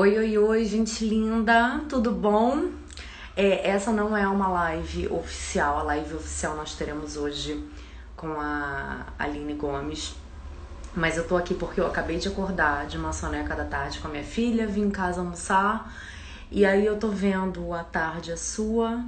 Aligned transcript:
Oi, 0.00 0.16
oi, 0.16 0.38
oi, 0.38 0.64
gente 0.64 1.04
linda, 1.04 1.82
tudo 1.86 2.10
bom? 2.10 2.70
É, 3.36 3.68
essa 3.68 3.92
não 3.92 4.16
é 4.16 4.26
uma 4.26 4.48
live 4.48 5.06
oficial, 5.08 5.78
a 5.78 5.82
live 5.82 6.14
oficial 6.14 6.56
nós 6.56 6.74
teremos 6.74 7.18
hoje 7.18 7.62
com 8.16 8.40
a 8.40 9.04
Aline 9.18 9.52
Gomes. 9.52 10.14
Mas 10.96 11.18
eu 11.18 11.28
tô 11.28 11.36
aqui 11.36 11.52
porque 11.52 11.82
eu 11.82 11.86
acabei 11.86 12.16
de 12.16 12.28
acordar 12.28 12.86
de 12.86 12.96
uma 12.96 13.12
soneca 13.12 13.54
da 13.54 13.66
tarde 13.66 13.98
com 13.98 14.08
a 14.08 14.10
minha 14.10 14.24
filha, 14.24 14.66
vim 14.66 14.84
em 14.84 14.90
casa 14.90 15.20
almoçar 15.20 15.94
e 16.50 16.64
aí 16.64 16.86
eu 16.86 16.98
tô 16.98 17.08
vendo 17.08 17.70
a 17.74 17.84
tarde 17.84 18.32
a 18.32 18.38
sua 18.38 19.04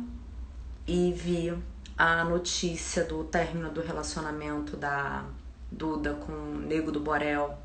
e 0.86 1.11
vi 1.16 1.56
a 1.96 2.22
notícia 2.22 3.02
do 3.02 3.24
término 3.24 3.70
do 3.70 3.80
relacionamento 3.80 4.77
da 4.77 5.24
Duda 5.70 6.12
com 6.12 6.32
o 6.32 6.59
Nego 6.59 6.93
do 6.93 7.00
Borel 7.00 7.61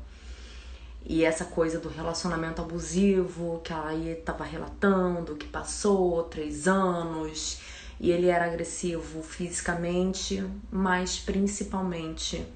e 1.08 1.24
essa 1.24 1.46
coisa 1.46 1.80
do 1.80 1.88
relacionamento 1.88 2.60
abusivo 2.60 3.62
que 3.64 3.72
ela 3.72 3.88
aí 3.88 4.14
tava 4.16 4.44
relatando, 4.44 5.36
que 5.36 5.46
passou 5.46 6.22
três 6.24 6.68
anos, 6.68 7.60
e 7.98 8.10
ele 8.10 8.26
era 8.28 8.44
agressivo 8.44 9.22
fisicamente, 9.22 10.44
mas 10.70 11.18
principalmente 11.18 12.46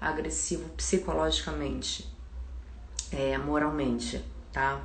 agressivo 0.00 0.68
psicologicamente, 0.70 2.12
é, 3.12 3.38
moralmente, 3.38 4.24
tá? 4.52 4.82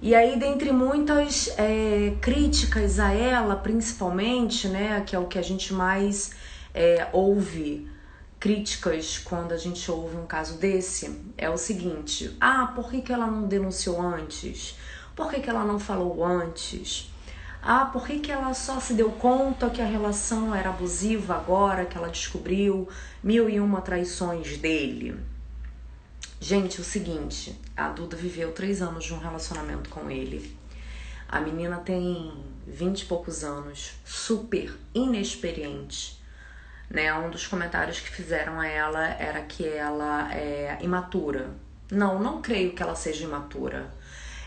E 0.00 0.14
aí, 0.14 0.36
dentre 0.38 0.72
muitas 0.72 1.48
é, 1.58 2.16
críticas 2.20 2.98
a 2.98 3.12
ela, 3.12 3.54
principalmente, 3.54 4.66
né, 4.66 5.00
que 5.06 5.14
é 5.14 5.18
o 5.18 5.26
que 5.26 5.38
a 5.38 5.42
gente 5.42 5.74
mais 5.74 6.32
é, 6.74 7.06
ouve 7.12 7.88
críticas 8.42 9.18
quando 9.18 9.52
a 9.52 9.56
gente 9.56 9.88
ouve 9.88 10.16
um 10.16 10.26
caso 10.26 10.58
desse 10.58 11.16
é 11.38 11.48
o 11.48 11.56
seguinte: 11.56 12.36
ah, 12.40 12.72
por 12.74 12.90
que, 12.90 13.00
que 13.00 13.12
ela 13.12 13.28
não 13.28 13.46
denunciou 13.46 14.02
antes? 14.02 14.76
Por 15.14 15.30
que, 15.30 15.38
que 15.38 15.48
ela 15.48 15.64
não 15.64 15.78
falou 15.78 16.24
antes? 16.24 17.08
Ah, 17.62 17.84
por 17.84 18.04
que, 18.04 18.18
que 18.18 18.32
ela 18.32 18.52
só 18.52 18.80
se 18.80 18.94
deu 18.94 19.12
conta 19.12 19.70
que 19.70 19.80
a 19.80 19.86
relação 19.86 20.52
era 20.52 20.70
abusiva 20.70 21.36
agora 21.36 21.84
que 21.84 21.96
ela 21.96 22.08
descobriu 22.08 22.88
mil 23.22 23.48
e 23.48 23.60
uma 23.60 23.80
traições 23.80 24.56
dele? 24.58 25.16
Gente, 26.40 26.80
o 26.80 26.84
seguinte, 26.84 27.56
a 27.76 27.90
Duda 27.90 28.16
viveu 28.16 28.50
três 28.50 28.82
anos 28.82 29.04
de 29.04 29.14
um 29.14 29.18
relacionamento 29.20 29.88
com 29.88 30.10
ele. 30.10 30.58
A 31.28 31.40
menina 31.40 31.76
tem 31.76 32.42
vinte 32.66 33.02
e 33.02 33.04
poucos 33.04 33.44
anos, 33.44 33.92
super 34.04 34.76
inexperiente 34.92 36.20
né? 36.92 37.12
Um 37.14 37.30
dos 37.30 37.46
comentários 37.46 37.98
que 37.98 38.10
fizeram 38.10 38.60
a 38.60 38.68
ela 38.68 39.08
era 39.14 39.40
que 39.40 39.66
ela 39.66 40.32
é 40.34 40.76
imatura. 40.82 41.50
Não, 41.90 42.22
não 42.22 42.42
creio 42.42 42.74
que 42.74 42.82
ela 42.82 42.94
seja 42.94 43.24
imatura. 43.24 43.90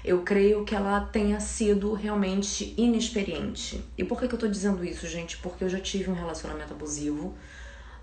Eu 0.03 0.21
creio 0.21 0.63
que 0.63 0.75
ela 0.75 1.01
tenha 1.01 1.39
sido 1.39 1.93
realmente 1.93 2.75
inexperiente. 2.77 3.83
E 3.97 4.03
por 4.03 4.19
que, 4.19 4.27
que 4.27 4.35
eu 4.35 4.39
tô 4.39 4.47
dizendo 4.47 4.85
isso, 4.85 5.07
gente? 5.07 5.38
Porque 5.38 5.63
eu 5.63 5.69
já 5.69 5.79
tive 5.79 6.11
um 6.11 6.13
relacionamento 6.13 6.73
abusivo 6.73 7.35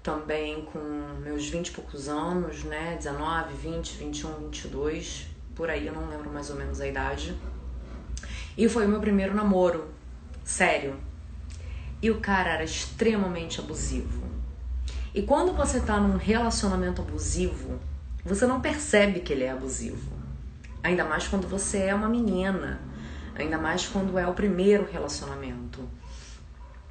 também 0.02 0.64
com 0.64 0.80
meus 1.22 1.48
20 1.48 1.68
e 1.68 1.70
poucos 1.70 2.08
anos, 2.08 2.64
né? 2.64 2.96
19, 2.96 3.54
20, 3.54 3.96
21, 3.98 4.34
22, 4.46 5.26
por 5.54 5.70
aí, 5.70 5.86
eu 5.86 5.92
não 5.92 6.08
lembro 6.08 6.28
mais 6.28 6.50
ou 6.50 6.56
menos 6.56 6.80
a 6.80 6.88
idade. 6.88 7.36
E 8.58 8.68
foi 8.68 8.86
o 8.86 8.88
meu 8.88 8.98
primeiro 8.98 9.32
namoro, 9.32 9.88
sério. 10.44 10.96
E 12.02 12.10
o 12.10 12.18
cara 12.18 12.54
era 12.54 12.64
extremamente 12.64 13.60
abusivo. 13.60 14.31
E 15.14 15.22
quando 15.22 15.52
você 15.52 15.80
tá 15.80 15.98
num 15.98 16.16
relacionamento 16.16 17.02
abusivo, 17.02 17.78
você 18.24 18.46
não 18.46 18.60
percebe 18.60 19.20
que 19.20 19.32
ele 19.32 19.44
é 19.44 19.50
abusivo. 19.50 20.10
Ainda 20.82 21.04
mais 21.04 21.28
quando 21.28 21.46
você 21.46 21.78
é 21.78 21.94
uma 21.94 22.08
menina. 22.08 22.80
Ainda 23.34 23.58
mais 23.58 23.86
quando 23.86 24.18
é 24.18 24.26
o 24.26 24.32
primeiro 24.32 24.88
relacionamento. 24.90 25.88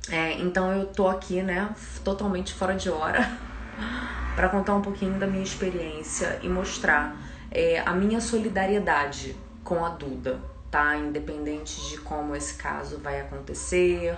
É, 0.10 0.34
então 0.34 0.72
eu 0.72 0.88
tô 0.88 1.08
aqui, 1.08 1.42
né, 1.42 1.74
totalmente 2.04 2.54
fora 2.54 2.76
de 2.76 2.90
hora, 2.90 3.38
para 4.36 4.50
contar 4.50 4.76
um 4.76 4.82
pouquinho 4.82 5.20
da 5.20 5.28
minha 5.28 5.44
experiência 5.44 6.40
e 6.42 6.50
mostrar 6.50 7.16
é, 7.52 7.80
a 7.80 7.94
minha 7.94 8.20
solidariedade 8.20 9.36
com 9.64 9.86
a 9.86 9.90
Duda, 9.90 10.40
tá? 10.72 10.98
Independente 10.98 11.90
de 11.90 11.98
como 12.00 12.36
esse 12.36 12.56
caso 12.56 12.98
vai 12.98 13.22
acontecer, 13.22 14.18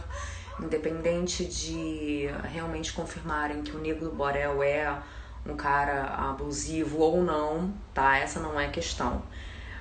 independente 0.60 1.46
de 1.46 2.28
realmente 2.52 2.94
confirmarem 2.94 3.62
que 3.64 3.76
o 3.76 3.80
Negro 3.80 4.12
Borel 4.12 4.62
é 4.62 4.98
um 5.46 5.56
cara 5.56 6.06
abusivo 6.06 7.00
ou 7.00 7.24
não, 7.24 7.74
tá? 7.94 8.18
Essa 8.18 8.40
não 8.40 8.60
é 8.60 8.70
questão. 8.70 9.22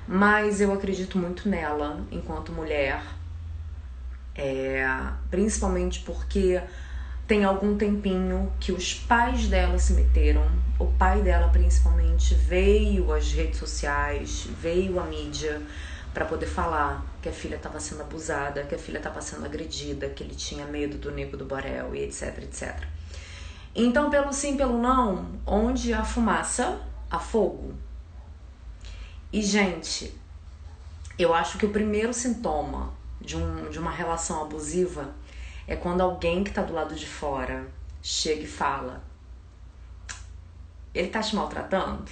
Mas 0.07 0.61
eu 0.61 0.73
acredito 0.73 1.19
muito 1.19 1.49
nela 1.49 2.05
enquanto 2.11 2.53
mulher, 2.53 3.01
é, 4.35 4.85
principalmente 5.31 6.01
porque 6.01 6.61
tem 7.27 7.45
algum 7.45 7.77
tempinho 7.77 8.53
que 8.59 8.73
os 8.73 8.95
pais 8.95 9.47
dela 9.47 9.79
se 9.79 9.93
meteram, 9.93 10.45
o 10.79 10.87
pai 10.87 11.23
dela 11.23 11.49
principalmente 11.49 12.35
veio 12.35 13.13
às 13.13 13.33
redes 13.33 13.59
sociais, 13.59 14.49
veio 14.61 14.99
à 14.99 15.05
mídia 15.05 15.63
para 16.13 16.25
poder 16.27 16.47
falar 16.47 17.05
que 17.23 17.29
a 17.29 17.33
filha 17.33 17.57
estava 17.57 17.81
sendo 17.81 18.03
abusada, 18.03 18.65
que 18.65 18.75
a 18.75 18.79
filha 18.79 18.99
estava 18.99 19.21
sendo 19.23 19.47
agredida, 19.47 20.09
que 20.09 20.23
ele 20.23 20.35
tinha 20.35 20.67
medo 20.67 20.99
do 20.99 21.11
nego 21.11 21.37
do 21.37 21.45
Borel 21.45 21.95
e 21.95 22.03
etc, 22.03 22.39
etc. 22.39 22.87
Então, 23.75 24.11
pelo 24.11 24.33
sim, 24.33 24.57
pelo 24.57 24.79
não, 24.79 25.41
onde 25.47 25.95
há 25.95 26.05
fumaça, 26.05 26.81
há 27.11 27.19
fogo. 27.19 27.75
E, 29.33 29.41
gente, 29.41 30.15
eu 31.19 31.33
acho 31.33 31.57
que 31.57 31.65
o 31.65 31.71
primeiro 31.71 32.13
sintoma 32.13 32.93
de, 33.19 33.37
um, 33.37 33.71
de 33.71 33.79
uma 33.79 33.91
relação 33.91 34.43
abusiva 34.43 35.15
é 35.67 35.75
quando 35.75 36.03
alguém 36.03 36.45
que 36.45 36.51
está 36.51 36.63
do 36.63 36.75
lado 36.75 36.95
de 36.95 37.07
fora 37.07 37.67
chega 38.03 38.43
e 38.43 38.47
fala: 38.47 39.03
Ele 40.93 41.09
tá 41.09 41.23
te 41.23 41.35
maltratando? 41.35 42.11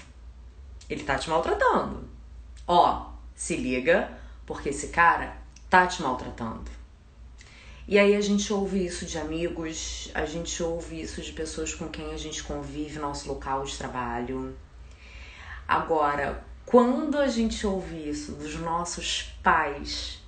Ele 0.89 1.05
tá 1.05 1.19
te 1.19 1.29
maltratando. 1.29 2.09
Ó, 2.67 3.10
se 3.41 3.57
liga, 3.57 4.13
porque 4.45 4.69
esse 4.69 4.89
cara 4.89 5.35
tá 5.71 5.87
te 5.87 6.03
maltratando. 6.03 6.71
E 7.89 7.99
aí 7.99 8.15
a 8.15 8.21
gente 8.21 8.53
ouve 8.53 8.85
isso 8.85 9.07
de 9.07 9.17
amigos, 9.17 10.11
a 10.13 10.27
gente 10.27 10.63
ouve 10.63 11.01
isso 11.01 11.23
de 11.23 11.33
pessoas 11.33 11.75
com 11.75 11.89
quem 11.89 12.13
a 12.13 12.19
gente 12.19 12.43
convive 12.43 12.99
no 12.99 13.09
nosso 13.09 13.27
local 13.27 13.65
de 13.65 13.79
trabalho. 13.79 14.55
Agora, 15.67 16.45
quando 16.67 17.17
a 17.17 17.29
gente 17.29 17.67
ouve 17.67 18.11
isso 18.11 18.33
dos 18.33 18.57
nossos 18.57 19.35
pais 19.43 20.23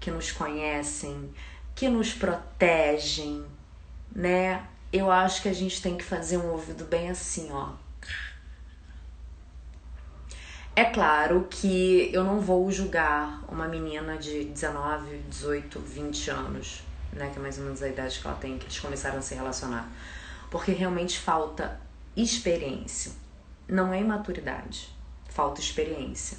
que 0.00 0.10
nos 0.10 0.32
conhecem, 0.32 1.32
que 1.72 1.88
nos 1.88 2.12
protegem, 2.12 3.46
né? 4.12 4.66
Eu 4.92 5.08
acho 5.08 5.40
que 5.40 5.48
a 5.48 5.54
gente 5.54 5.80
tem 5.80 5.96
que 5.96 6.02
fazer 6.02 6.36
um 6.36 6.50
ouvido 6.50 6.84
bem 6.84 7.10
assim, 7.10 7.48
ó 7.52 7.85
é 10.76 10.84
claro 10.84 11.46
que 11.48 12.10
eu 12.12 12.22
não 12.22 12.38
vou 12.38 12.70
julgar 12.70 13.42
uma 13.48 13.66
menina 13.66 14.18
de 14.18 14.44
19, 14.44 15.22
18, 15.30 15.80
20 15.80 16.30
anos, 16.30 16.82
né, 17.14 17.30
que 17.32 17.38
é 17.38 17.42
mais 17.42 17.56
ou 17.56 17.64
menos 17.64 17.82
a 17.82 17.88
idade 17.88 18.20
que 18.20 18.26
ela 18.26 18.36
tem, 18.36 18.58
que 18.58 18.66
eles 18.66 18.78
começaram 18.78 19.18
a 19.18 19.22
se 19.22 19.34
relacionar, 19.34 19.90
porque 20.50 20.72
realmente 20.72 21.18
falta 21.18 21.80
experiência. 22.14 23.12
Não 23.66 23.90
é 23.90 24.02
imaturidade, 24.02 24.94
falta 25.30 25.62
experiência. 25.62 26.36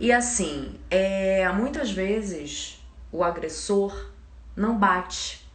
E 0.00 0.10
assim, 0.10 0.74
é, 0.90 1.48
muitas 1.52 1.92
vezes 1.92 2.84
o 3.12 3.22
agressor 3.22 4.10
não 4.56 4.76
bate, 4.76 5.46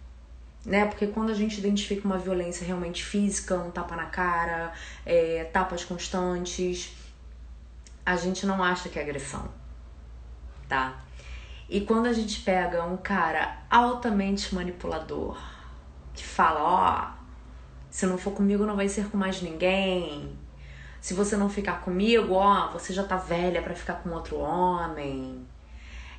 né? 0.66 0.86
Porque 0.86 1.08
quando 1.08 1.32
a 1.32 1.36
gente 1.36 1.60
identifica 1.60 2.06
uma 2.06 2.18
violência 2.18 2.66
realmente 2.66 3.04
física, 3.04 3.56
um 3.58 3.72
tapa 3.72 3.96
na 3.98 4.06
cara, 4.06 4.72
é, 5.06 5.44
tapas 5.52 5.84
constantes, 5.84 6.96
a 8.08 8.16
gente 8.16 8.46
não 8.46 8.64
acha 8.64 8.88
que 8.88 8.98
é 8.98 9.02
agressão, 9.02 9.50
tá? 10.66 11.04
E 11.68 11.82
quando 11.82 12.06
a 12.06 12.14
gente 12.14 12.40
pega 12.40 12.86
um 12.86 12.96
cara 12.96 13.58
altamente 13.70 14.56
manipulador, 14.56 15.38
que 16.14 16.24
fala, 16.24 16.64
ó, 16.64 17.04
oh, 17.04 17.18
se 17.90 18.06
não 18.06 18.18
for 18.18 18.32
comigo 18.32 18.66
não 18.66 18.78
vai 18.78 18.88
ser 18.88 19.10
com 19.10 19.18
mais 19.18 19.42
ninguém. 19.42 20.40
Se 21.02 21.14
você 21.14 21.36
não 21.36 21.50
ficar 21.50 21.82
comigo, 21.82 22.34
ó, 22.36 22.72
você 22.72 22.94
já 22.94 23.04
tá 23.04 23.18
velha 23.18 23.62
para 23.62 23.76
ficar 23.76 23.96
com 23.96 24.10
outro 24.12 24.38
homem. 24.38 25.46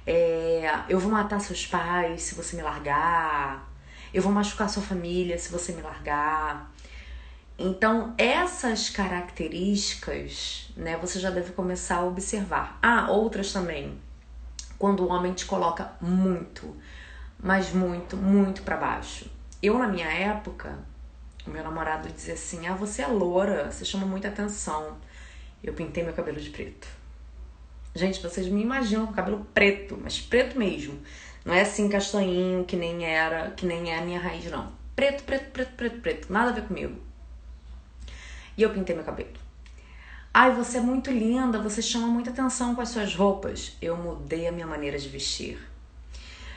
É, 0.07 0.71
eu 0.91 1.01
vou 1.01 1.11
matar 1.11 1.41
seus 1.41 1.67
pais 1.67 2.21
se 2.21 2.35
você 2.35 2.55
me 2.55 2.63
largar. 2.63 3.67
Eu 4.13 4.21
vou 4.21 4.31
machucar 4.31 4.69
sua 4.69 4.83
família 4.83 5.39
se 5.39 5.51
você 5.51 5.73
me 5.73 5.81
largar. 5.81 6.71
Então, 7.61 8.15
essas 8.17 8.89
características, 8.89 10.71
né, 10.77 10.97
você 10.97 11.19
já 11.19 11.29
deve 11.29 11.53
começar 11.53 11.97
a 11.97 12.05
observar. 12.05 12.79
Ah, 12.81 13.11
outras 13.11 13.53
também. 13.53 13.99
Quando 14.79 15.05
o 15.05 15.09
homem 15.09 15.33
te 15.33 15.45
coloca 15.45 15.91
muito, 16.01 16.77
mas 17.37 17.73
muito, 17.73 18.17
muito 18.17 18.63
para 18.63 18.77
baixo. 18.77 19.29
Eu, 19.61 19.77
na 19.77 19.89
minha 19.89 20.07
época, 20.07 20.79
o 21.45 21.51
meu 21.51 21.65
namorado 21.65 22.09
dizia 22.09 22.35
assim: 22.35 22.69
Ah, 22.69 22.77
você 22.77 23.03
é 23.03 23.09
loura, 23.09 23.73
você 23.73 23.85
chama 23.85 24.07
muita 24.07 24.29
atenção. 24.29 24.97
Eu 25.61 25.75
pintei 25.75 26.05
meu 26.05 26.13
cabelo 26.13 26.41
de 26.41 26.51
preto. 26.51 26.87
Gente, 27.93 28.23
vocês 28.23 28.47
me 28.47 28.63
imaginam 28.63 29.09
com 29.09 29.13
cabelo 29.13 29.45
preto, 29.53 29.99
mas 30.01 30.21
preto 30.21 30.57
mesmo. 30.57 30.97
Não 31.45 31.53
é 31.53 31.63
assim 31.63 31.89
castanhinho 31.89 32.65
que 32.65 32.77
nem 32.77 33.05
era, 33.05 33.51
que 33.51 33.67
nem 33.67 33.93
é 33.93 33.99
a 33.99 34.03
minha 34.03 34.21
raiz, 34.21 34.49
não. 34.49 34.71
Preto, 34.95 35.25
preto, 35.25 35.51
preto, 35.51 35.73
preto, 35.73 36.01
preto. 36.01 36.33
Nada 36.33 36.51
a 36.51 36.53
ver 36.53 36.63
comigo. 36.69 37.08
E 38.59 38.63
eu 38.63 38.71
pintei 38.71 38.95
meu 38.95 39.05
cabelo. 39.05 39.31
Ai, 40.35 40.53
você 40.53 40.79
é 40.79 40.81
muito 40.81 41.13
linda, 41.13 41.61
você 41.61 41.81
chama 41.81 42.09
muita 42.09 42.31
atenção 42.31 42.75
com 42.75 42.81
as 42.81 42.89
suas 42.89 43.15
roupas. 43.15 43.77
Eu 43.81 43.97
mudei 43.97 44.49
a 44.49 44.53
minha 44.53 44.67
maneira 44.67 44.99
de 44.99 45.09
vestir. 45.09 45.59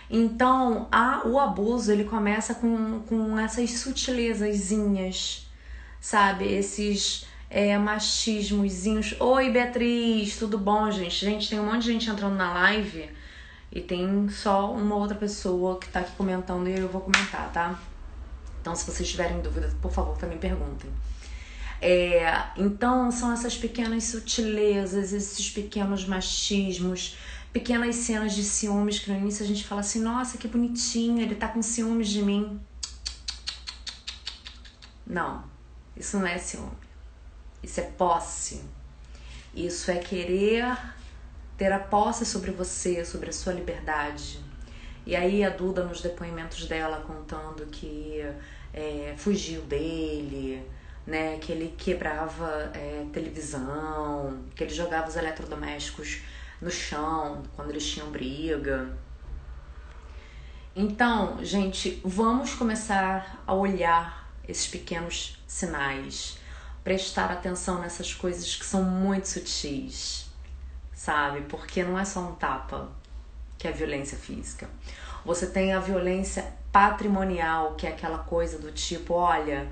Então, 0.09 0.87
a, 0.91 1.25
o 1.25 1.39
abuso 1.39 1.91
ele 1.91 2.03
começa 2.03 2.55
com, 2.55 3.01
com 3.07 3.39
essas 3.39 3.69
sutilezazinhas, 3.71 5.47
sabe? 6.01 6.51
Esses 6.51 7.27
é, 7.49 7.77
machismozinhos. 7.77 9.15
Oi, 9.19 9.51
Beatriz, 9.51 10.37
tudo 10.37 10.57
bom, 10.57 10.89
gente? 10.89 11.23
Gente, 11.23 11.49
tem 11.49 11.59
um 11.59 11.65
monte 11.65 11.83
de 11.83 11.93
gente 11.93 12.09
entrando 12.09 12.35
na 12.35 12.51
live 12.51 13.09
e 13.71 13.79
tem 13.79 14.27
só 14.27 14.73
uma 14.73 14.95
outra 14.95 15.15
pessoa 15.15 15.79
que 15.79 15.87
tá 15.87 15.99
aqui 15.99 16.11
comentando 16.17 16.67
e 16.67 16.77
eu 16.77 16.89
vou 16.89 17.01
comentar, 17.01 17.51
tá? 17.53 17.79
Então, 18.59 18.75
se 18.75 18.85
vocês 18.85 19.07
tiverem 19.07 19.39
dúvidas, 19.39 19.73
por 19.75 19.91
favor, 19.91 20.17
também 20.17 20.39
perguntem. 20.39 20.89
É, 21.81 22.21
então, 22.57 23.11
são 23.11 23.33
essas 23.33 23.57
pequenas 23.57 24.03
sutilezas, 24.03 25.11
esses 25.13 25.49
pequenos 25.49 26.05
machismos, 26.05 27.17
pequenas 27.51 27.95
cenas 27.95 28.33
de 28.35 28.43
ciúmes 28.43 28.99
que 28.99 29.09
no 29.11 29.17
início 29.17 29.43
a 29.43 29.47
gente 29.47 29.65
fala 29.65 29.81
assim: 29.81 29.99
nossa, 29.99 30.37
que 30.37 30.47
bonitinho, 30.47 31.19
ele 31.19 31.33
tá 31.33 31.47
com 31.47 31.61
ciúmes 31.61 32.09
de 32.09 32.21
mim. 32.21 32.61
Não, 35.07 35.43
isso 35.97 36.19
não 36.19 36.27
é 36.27 36.37
ciúme. 36.37 36.71
Isso 37.63 37.79
é 37.79 37.83
posse. 37.83 38.61
Isso 39.53 39.89
é 39.89 39.97
querer 39.97 40.77
ter 41.57 41.71
a 41.71 41.79
posse 41.79 42.25
sobre 42.25 42.51
você, 42.51 43.03
sobre 43.03 43.29
a 43.29 43.33
sua 43.33 43.53
liberdade. 43.53 44.39
E 45.05 45.15
aí 45.15 45.43
a 45.43 45.49
Duda, 45.49 45.83
nos 45.83 45.99
depoimentos 45.99 46.65
dela, 46.67 47.01
contando 47.01 47.65
que 47.67 48.23
é, 48.73 49.15
fugiu 49.17 49.61
dele, 49.63 50.63
né, 51.05 51.37
que 51.39 51.51
ele 51.51 51.73
quebrava 51.77 52.71
é, 52.73 53.05
televisão, 53.11 54.43
que 54.55 54.63
ele 54.63 54.73
jogava 54.73 55.07
os 55.07 55.15
eletrodomésticos 55.15 56.21
no 56.61 56.69
chão 56.69 57.43
quando 57.55 57.71
eles 57.71 57.85
tinham 57.85 58.09
briga. 58.11 58.95
Então, 60.75 61.43
gente, 61.43 62.01
vamos 62.03 62.53
começar 62.53 63.43
a 63.45 63.53
olhar 63.53 64.31
esses 64.47 64.67
pequenos 64.67 65.37
sinais, 65.47 66.37
prestar 66.83 67.31
atenção 67.31 67.79
nessas 67.79 68.13
coisas 68.13 68.55
que 68.55 68.65
são 68.65 68.83
muito 68.83 69.27
sutis 69.27 70.31
sabe? 71.01 71.41
Porque 71.41 71.83
não 71.83 71.97
é 71.97 72.05
só 72.05 72.19
um 72.19 72.35
tapa 72.35 72.87
que 73.57 73.67
é 73.67 73.71
violência 73.71 74.15
física. 74.15 74.69
Você 75.25 75.47
tem 75.47 75.73
a 75.73 75.79
violência 75.79 76.53
patrimonial, 76.71 77.73
que 77.73 77.87
é 77.87 77.89
aquela 77.89 78.19
coisa 78.19 78.59
do 78.59 78.71
tipo, 78.71 79.15
olha, 79.15 79.67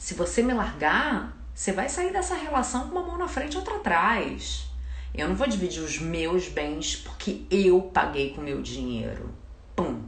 se 0.00 0.14
você 0.14 0.42
me 0.42 0.54
largar, 0.54 1.36
você 1.54 1.72
vai 1.72 1.86
sair 1.86 2.10
dessa 2.10 2.34
relação 2.34 2.88
com 2.88 2.92
uma 2.92 3.06
mão 3.06 3.18
na 3.18 3.28
frente 3.28 3.52
e 3.52 3.58
outra 3.58 3.76
atrás. 3.76 4.66
Eu 5.14 5.28
não 5.28 5.36
vou 5.36 5.46
dividir 5.46 5.82
os 5.82 5.98
meus 5.98 6.48
bens 6.48 6.96
porque 6.96 7.42
eu 7.50 7.82
paguei 7.82 8.32
com 8.32 8.40
meu 8.40 8.62
dinheiro. 8.62 9.28
Pum. 9.76 10.02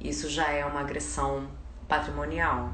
Isso 0.00 0.28
já 0.28 0.50
é 0.50 0.66
uma 0.66 0.80
agressão 0.80 1.48
patrimonial. 1.86 2.72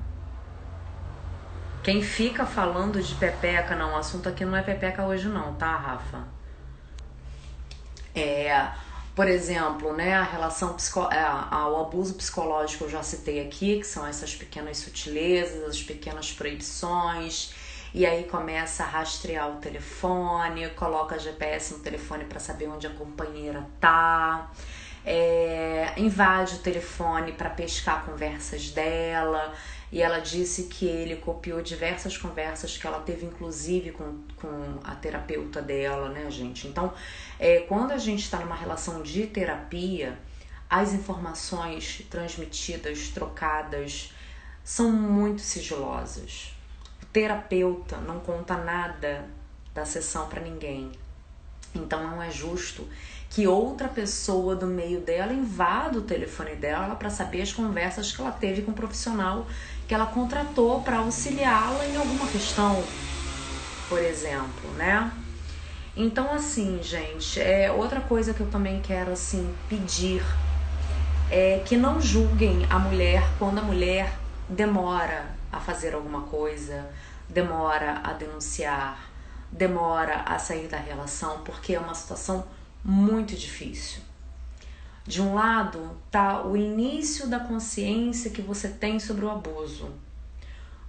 Quem 1.84 2.00
fica 2.00 2.46
falando 2.46 3.02
de 3.02 3.14
pepeca, 3.16 3.76
não, 3.76 3.92
o 3.92 3.96
assunto 3.96 4.26
aqui 4.30 4.42
não 4.42 4.56
é 4.56 4.62
pepeca 4.62 5.04
hoje 5.04 5.28
não, 5.28 5.52
tá, 5.56 5.76
Rafa? 5.76 6.24
É, 8.14 8.70
por 9.16 9.26
exemplo, 9.26 9.94
né, 9.94 10.14
a 10.14 10.22
relação 10.22 10.74
psico, 10.74 11.00
é, 11.10 11.18
ao 11.50 11.80
abuso 11.80 12.12
psicológico 12.14 12.84
eu 12.84 12.90
já 12.90 13.02
citei 13.02 13.40
aqui, 13.40 13.78
que 13.78 13.86
são 13.86 14.06
essas 14.06 14.36
pequenas 14.36 14.76
sutilezas, 14.76 15.64
as 15.64 15.82
pequenas 15.82 16.30
proibições, 16.32 17.54
e 17.94 18.04
aí 18.04 18.24
começa 18.24 18.84
a 18.84 18.86
rastrear 18.86 19.50
o 19.50 19.56
telefone, 19.56 20.68
coloca 20.76 21.18
GPS 21.18 21.72
no 21.72 21.80
telefone 21.80 22.26
para 22.26 22.38
saber 22.38 22.68
onde 22.68 22.86
a 22.86 22.90
companheira 22.90 23.66
tá, 23.80 24.50
é, 25.02 25.94
invade 25.96 26.56
o 26.56 26.58
telefone 26.58 27.32
para 27.32 27.48
pescar 27.48 28.04
conversas 28.04 28.70
dela. 28.70 29.54
E 29.92 30.02
ela 30.02 30.18
disse 30.18 30.64
que 30.64 30.84
ele 30.84 31.16
copiou 31.16 31.62
diversas 31.62 32.18
conversas 32.18 32.76
que 32.76 32.86
ela 32.86 33.00
teve, 33.00 33.24
inclusive 33.24 33.92
com, 33.92 34.20
com 34.36 34.78
a 34.82 34.94
terapeuta 34.96 35.62
dela, 35.62 36.08
né, 36.08 36.28
gente? 36.30 36.66
Então, 36.66 36.92
é, 37.38 37.60
quando 37.60 37.92
a 37.92 37.98
gente 37.98 38.24
está 38.24 38.38
numa 38.40 38.56
relação 38.56 39.02
de 39.02 39.26
terapia, 39.28 40.18
as 40.68 40.92
informações 40.92 42.04
transmitidas, 42.10 43.08
trocadas, 43.10 44.12
são 44.64 44.90
muito 44.90 45.40
sigilosas. 45.40 46.52
O 47.00 47.06
terapeuta 47.06 47.98
não 47.98 48.18
conta 48.18 48.56
nada 48.56 49.28
da 49.72 49.84
sessão 49.84 50.28
para 50.28 50.40
ninguém. 50.40 50.90
Então 51.72 52.02
não 52.02 52.22
é 52.22 52.30
justo 52.30 52.88
que 53.30 53.46
outra 53.46 53.88
pessoa 53.88 54.54
do 54.54 54.66
meio 54.66 55.00
dela 55.00 55.32
invada 55.32 55.98
o 55.98 56.02
telefone 56.02 56.54
dela 56.54 56.94
para 56.94 57.10
saber 57.10 57.42
as 57.42 57.52
conversas 57.52 58.12
que 58.12 58.20
ela 58.20 58.30
teve 58.30 58.62
com 58.62 58.70
o 58.70 58.74
profissional 58.74 59.46
que 59.86 59.94
ela 59.94 60.06
contratou 60.06 60.80
para 60.82 60.98
auxiliá-la 60.98 61.86
em 61.86 61.96
alguma 61.96 62.26
questão, 62.26 62.82
por 63.88 64.00
exemplo, 64.00 64.70
né? 64.76 65.12
Então, 65.96 66.32
assim, 66.32 66.82
gente, 66.82 67.40
é 67.40 67.70
outra 67.70 68.00
coisa 68.00 68.34
que 68.34 68.40
eu 68.40 68.50
também 68.50 68.80
quero 68.80 69.12
assim 69.12 69.54
pedir 69.68 70.22
é 71.30 71.62
que 71.64 71.76
não 71.76 72.00
julguem 72.00 72.66
a 72.68 72.78
mulher 72.78 73.22
quando 73.38 73.58
a 73.58 73.62
mulher 73.62 74.12
demora 74.48 75.26
a 75.52 75.58
fazer 75.58 75.94
alguma 75.94 76.22
coisa, 76.22 76.86
demora 77.28 78.00
a 78.04 78.12
denunciar, 78.12 79.08
demora 79.50 80.22
a 80.26 80.38
sair 80.38 80.68
da 80.68 80.76
relação, 80.76 81.38
porque 81.44 81.74
é 81.74 81.80
uma 81.80 81.94
situação 81.94 82.44
muito 82.86 83.34
difícil. 83.34 84.00
De 85.04 85.20
um 85.20 85.34
lado 85.34 85.96
tá 86.10 86.46
o 86.46 86.56
início 86.56 87.28
da 87.28 87.40
consciência 87.40 88.30
que 88.30 88.42
você 88.42 88.68
tem 88.68 89.00
sobre 89.00 89.24
o 89.24 89.30
abuso. 89.30 89.90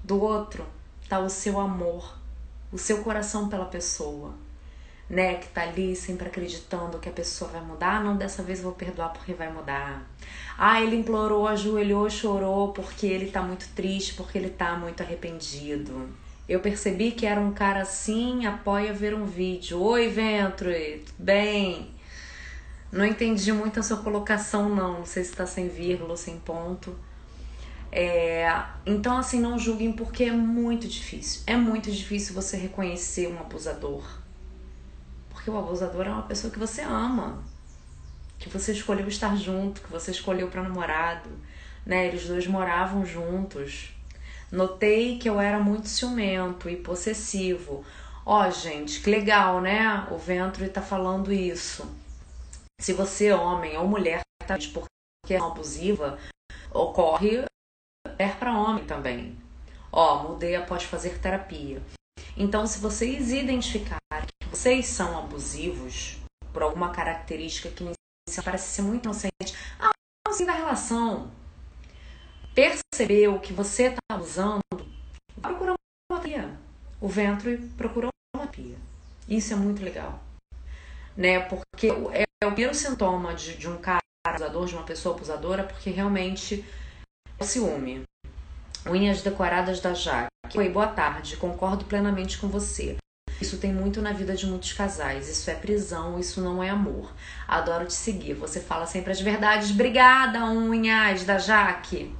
Do 0.03 0.21
outro 0.21 0.65
tá 1.09 1.19
o 1.19 1.29
seu 1.29 1.59
amor, 1.59 2.17
o 2.71 2.77
seu 2.77 3.03
coração 3.03 3.49
pela 3.49 3.65
pessoa 3.65 4.33
né, 5.09 5.35
que 5.35 5.47
tá 5.47 5.63
ali 5.63 5.95
sempre 5.95 6.27
acreditando 6.27 6.99
que 6.99 7.07
a 7.07 7.11
pessoa 7.11 7.49
vai 7.51 7.61
mudar, 7.61 7.97
ah, 7.97 8.03
não, 8.03 8.17
dessa 8.17 8.43
vez 8.43 8.61
vou 8.61 8.73
perdoar 8.73 9.09
porque 9.09 9.33
vai 9.33 9.51
mudar. 9.51 10.05
Ah, 10.57 10.81
ele 10.81 10.97
implorou, 10.97 11.47
ajoelhou, 11.47 12.09
chorou 12.09 12.73
porque 12.73 13.05
ele 13.05 13.31
tá 13.31 13.41
muito 13.41 13.69
triste, 13.73 14.13
porque 14.15 14.37
ele 14.37 14.49
tá 14.49 14.75
muito 14.75 15.01
arrependido. 15.01 16.09
Eu 16.47 16.59
percebi 16.59 17.11
que 17.11 17.25
era 17.25 17.39
um 17.39 17.53
cara 17.53 17.81
assim, 17.81 18.45
apoia 18.45 18.93
ver 18.93 19.13
um 19.13 19.25
vídeo. 19.25 19.81
Oi, 19.81 20.07
Ventre, 20.07 21.03
tudo 21.05 21.23
bem? 21.23 21.91
Não 22.91 23.05
entendi 23.05 23.51
muito 23.51 23.79
a 23.79 23.83
sua 23.83 23.97
colocação, 23.97 24.69
não. 24.69 24.99
Não 24.99 25.05
sei 25.05 25.23
se 25.23 25.33
tá 25.33 25.45
sem 25.45 25.67
vírgula 25.67 26.11
ou 26.11 26.17
sem 26.17 26.39
ponto. 26.39 26.97
É, 27.91 28.49
então, 28.85 29.17
assim, 29.17 29.39
não 29.39 29.59
julguem 29.59 29.91
porque 29.91 30.25
é 30.25 30.31
muito 30.31 30.87
difícil. 30.87 31.41
É 31.45 31.55
muito 31.57 31.91
difícil 31.91 32.33
você 32.33 32.55
reconhecer 32.55 33.27
um 33.27 33.39
abusador 33.39 34.03
porque 35.47 35.51
o 35.51 35.57
abusador 35.57 36.05
é 36.05 36.09
uma 36.09 36.23
pessoa 36.23 36.51
que 36.51 36.59
você 36.59 36.81
ama, 36.81 37.41
que 38.37 38.49
você 38.49 38.73
escolheu 38.73 39.07
estar 39.07 39.33
junto, 39.37 39.81
que 39.81 39.89
você 39.89 40.11
escolheu 40.11 40.49
para 40.49 40.61
namorado, 40.61 41.29
né? 41.85 42.07
Eles 42.07 42.27
dois 42.27 42.45
moravam 42.47 43.05
juntos. 43.05 43.96
Notei 44.51 45.17
que 45.17 45.29
eu 45.29 45.39
era 45.39 45.59
muito 45.59 45.87
ciumento 45.87 46.69
e 46.69 46.77
possessivo. 46.77 47.83
Ó, 48.25 48.45
oh, 48.45 48.51
gente, 48.51 49.01
que 49.01 49.09
legal, 49.09 49.61
né? 49.61 50.07
O 50.11 50.17
Ventre 50.17 50.69
tá 50.69 50.81
falando 50.81 51.31
isso. 51.31 51.89
Se 52.79 52.93
você, 52.93 53.31
homem 53.31 53.77
ou 53.77 53.87
mulher, 53.87 54.21
tá 54.45 54.57
porque 54.73 55.33
é 55.33 55.37
abusiva, 55.37 56.17
ocorre 56.71 57.45
mulher 58.07 58.37
para 58.37 58.57
homem 58.57 58.85
também. 58.85 59.37
Ó, 59.91 60.23
mudei 60.23 60.55
após 60.55 60.83
fazer 60.83 61.19
terapia. 61.19 61.81
Então, 62.35 62.67
se 62.67 62.79
vocês 62.79 63.31
identificarem 63.31 64.27
que 64.41 64.49
vocês 64.49 64.87
são 64.87 65.17
abusivos 65.17 66.17
por 66.53 66.61
alguma 66.61 66.91
característica 66.91 67.69
que 67.69 67.83
parece 68.43 68.69
ser 68.69 68.81
muito 68.81 69.05
inocente, 69.05 69.55
ah, 69.79 69.91
assim 70.27 70.45
da 70.45 70.53
relação, 70.53 71.31
percebeu 72.57 73.37
que 73.39 73.53
você 73.53 73.83
está 73.83 73.99
abusando, 74.11 74.63
vai 75.37 75.53
procurar 75.53 75.75
uma 76.11 76.19
terapia. 76.19 76.57
O 76.99 77.07
ventre 77.07 77.57
procurou 77.77 78.09
uma 78.35 78.47
terapia. 78.47 78.75
Isso 79.29 79.53
é 79.53 79.55
muito 79.55 79.83
legal. 79.83 80.19
Né? 81.15 81.39
Porque 81.39 81.91
é, 82.13 82.23
é 82.41 82.47
o 82.47 82.51
primeiro 82.51 82.73
sintoma 82.73 83.35
de, 83.35 83.55
de 83.55 83.69
um 83.69 83.77
cara 83.77 83.99
abusador, 84.25 84.65
de 84.65 84.73
uma 84.73 84.83
pessoa 84.83 85.13
abusadora, 85.13 85.65
porque 85.65 85.91
realmente 85.91 86.65
é 87.39 87.43
o 87.43 87.45
ciúme. 87.45 88.01
Unhas 88.87 89.21
decoradas 89.21 89.79
da 89.79 89.93
Jaque. 89.93 90.31
Oi, 90.55 90.67
boa 90.67 90.87
tarde. 90.87 91.37
Concordo 91.37 91.85
plenamente 91.85 92.39
com 92.39 92.47
você. 92.47 92.97
Isso 93.39 93.59
tem 93.59 93.71
muito 93.71 94.01
na 94.01 94.13
vida 94.13 94.35
de 94.35 94.47
muitos 94.47 94.73
casais. 94.73 95.29
Isso 95.29 95.47
é 95.51 95.53
prisão, 95.53 96.17
isso 96.17 96.41
não 96.41 96.63
é 96.63 96.71
amor. 96.71 97.13
Adoro 97.47 97.85
te 97.85 97.93
seguir. 97.93 98.33
Você 98.33 98.59
fala 98.59 98.87
sempre 98.87 99.11
as 99.11 99.21
verdades. 99.21 99.69
Obrigada, 99.69 100.43
unhas 100.45 101.23
da 101.23 101.37
Jaque. 101.37 102.15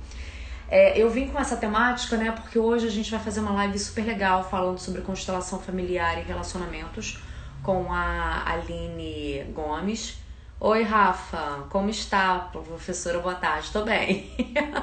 É, 0.69 0.99
eu 0.99 1.09
vim 1.09 1.27
com 1.27 1.39
essa 1.39 1.55
temática, 1.55 2.17
né? 2.17 2.31
Porque 2.31 2.59
hoje 2.59 2.87
a 2.87 2.91
gente 2.91 3.09
vai 3.09 3.19
fazer 3.19 3.39
uma 3.39 3.51
live 3.53 3.79
super 3.79 4.05
legal 4.05 4.47
falando 4.49 4.79
sobre 4.79 5.01
constelação 5.01 5.59
familiar 5.59 6.19
e 6.19 6.23
relacionamentos 6.23 7.19
com 7.63 7.91
a 7.91 8.43
Aline 8.45 9.45
Gomes. 9.53 10.19
Oi, 10.59 10.81
Rafa, 10.83 11.67
como 11.69 11.89
está? 11.89 12.39
Professora, 12.51 13.19
boa 13.19 13.35
tarde, 13.35 13.69
tô 13.71 13.83
bem. 13.83 14.31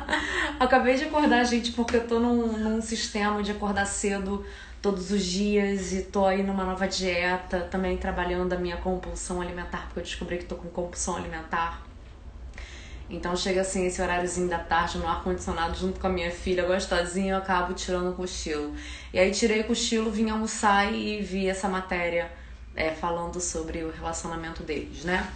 Acabei 0.61 0.95
de 0.95 1.05
acordar, 1.05 1.45
gente, 1.45 1.73
porque 1.73 1.97
eu 1.97 2.07
tô 2.07 2.21
num, 2.21 2.57
num 2.59 2.81
sistema 2.81 3.43
de 3.43 3.51
acordar 3.51 3.85
cedo 3.85 4.45
todos 4.81 5.11
os 5.11 5.25
dias 5.25 5.93
e 5.93 6.03
tô 6.03 6.27
aí 6.27 6.43
numa 6.43 6.65
nova 6.65 6.87
dieta, 6.87 7.61
também 7.71 7.97
trabalhando 7.97 8.53
a 8.53 8.57
minha 8.57 8.77
compulsão 8.77 9.41
alimentar, 9.41 9.87
porque 9.87 10.01
eu 10.01 10.05
descobri 10.05 10.39
que 10.39 10.45
tô 10.45 10.55
com 10.57 10.69
compulsão 10.69 11.17
alimentar. 11.17 11.83
Então 13.09 13.37
chega 13.37 13.61
assim 13.61 13.87
esse 13.87 14.01
horáriozinho 14.01 14.49
da 14.49 14.59
tarde 14.59 14.99
no 14.99 15.07
ar-condicionado 15.07 15.77
junto 15.77 16.01
com 16.01 16.07
a 16.07 16.11
minha 16.11 16.31
filha 16.31 16.65
gostosinha, 16.65 17.35
eu 17.35 17.39
acabo 17.39 17.75
tirando 17.75 18.11
o 18.11 18.15
cochilo. 18.15 18.75
E 19.13 19.19
aí 19.19 19.31
tirei 19.31 19.61
o 19.61 19.65
cochilo, 19.65 20.11
vim 20.11 20.31
almoçar 20.31 20.93
e 20.93 21.21
vi 21.21 21.49
essa 21.49 21.69
matéria 21.69 22.33
é, 22.75 22.91
falando 22.91 23.41
sobre 23.41 23.85
o 23.85 23.91
relacionamento 23.91 24.63
deles, 24.63 25.05
né? 25.05 25.29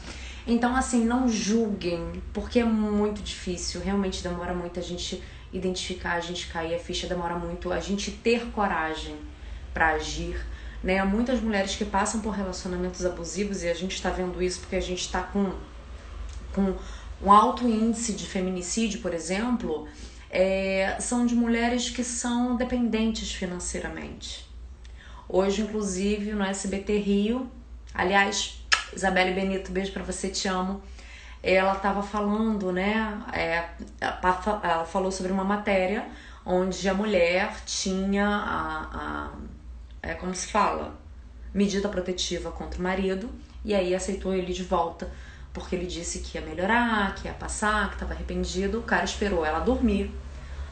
Então, 0.47 0.75
assim, 0.75 1.05
não 1.05 1.29
julguem, 1.29 2.23
porque 2.33 2.61
é 2.61 2.65
muito 2.65 3.21
difícil, 3.21 3.83
realmente 3.83 4.23
demora 4.23 4.55
muito 4.55 4.81
a 4.81 4.83
gente 4.83 5.23
identificar, 5.53 6.15
a 6.15 6.21
gente 6.21 6.47
cair 6.49 6.75
a 6.75 6.79
ficha, 6.79 7.07
demora 7.07 7.35
muito 7.35 7.71
a 7.71 7.81
gente 7.81 8.11
ter 8.11 8.47
coragem 8.53 9.17
para 9.75 9.89
agir. 9.89 10.43
Né? 10.83 10.99
Há 10.99 11.05
muitas 11.05 11.41
mulheres 11.41 11.77
que 11.77 11.85
passam 11.85 12.21
por 12.21 12.31
relacionamentos 12.31 13.05
abusivos 13.05 13.63
e 13.63 13.69
a 13.69 13.75
gente 13.75 13.95
está 13.95 14.09
vendo 14.09 14.43
isso 14.43 14.61
porque 14.61 14.77
a 14.77 14.81
gente 14.81 15.01
está 15.01 15.23
com, 15.23 15.53
com 16.55 16.75
um 17.23 17.33
alto 17.33 17.67
índice 17.67 18.13
de 18.13 18.27
feminicídio, 18.27 19.01
por 19.01 19.13
exemplo, 19.13 19.89
é, 20.31 20.97
são 21.01 21.27
de 21.27 21.35
mulheres 21.35 21.91
que 21.91 22.05
são 22.05 22.57
dependentes 22.57 23.33
financeiramente. 23.33 24.49
Hoje, 25.29 25.63
inclusive, 25.63 26.33
no 26.33 26.45
SBT 26.45 26.99
Rio, 26.99 27.51
aliás, 27.93 28.63
Isabelle 28.95 29.35
Benito, 29.35 29.71
beijo 29.71 29.93
para 29.93 30.03
você, 30.03 30.29
te 30.29 30.49
amo. 30.49 30.81
Ela 31.43 31.75
estava 31.75 32.03
falando, 32.03 32.73
né? 32.73 33.23
É, 33.33 33.65
ela 34.01 34.85
falou 34.85 35.13
sobre 35.13 35.31
uma 35.31 35.45
matéria 35.45 36.07
onde 36.45 36.89
a 36.89 36.95
mulher 36.95 37.55
tinha 37.67 38.27
a, 38.27 38.89
a 38.93 39.31
é 40.03 40.15
como 40.15 40.35
se 40.35 40.47
fala, 40.47 40.99
medida 41.53 41.89
protetiva 41.89 42.51
contra 42.51 42.79
o 42.79 42.83
marido 42.83 43.29
e 43.65 43.75
aí 43.75 43.95
aceitou 43.95 44.35
ele 44.35 44.53
de 44.53 44.63
volta 44.63 45.11
porque 45.59 45.75
ele 45.77 45.87
disse 45.87 46.21
que 46.21 46.39
ia 46.39 46.45
melhorar, 46.45 47.15
que 47.15 47.27
ia 47.27 47.35
passar, 47.35 47.89
que 47.89 47.95
estava 47.95 48.15
arrependido. 48.15 48.79
O 48.79 48.83
cara 48.83 49.05
esperou 49.05 49.45
ela 49.45 49.59
dormir, 49.59 50.11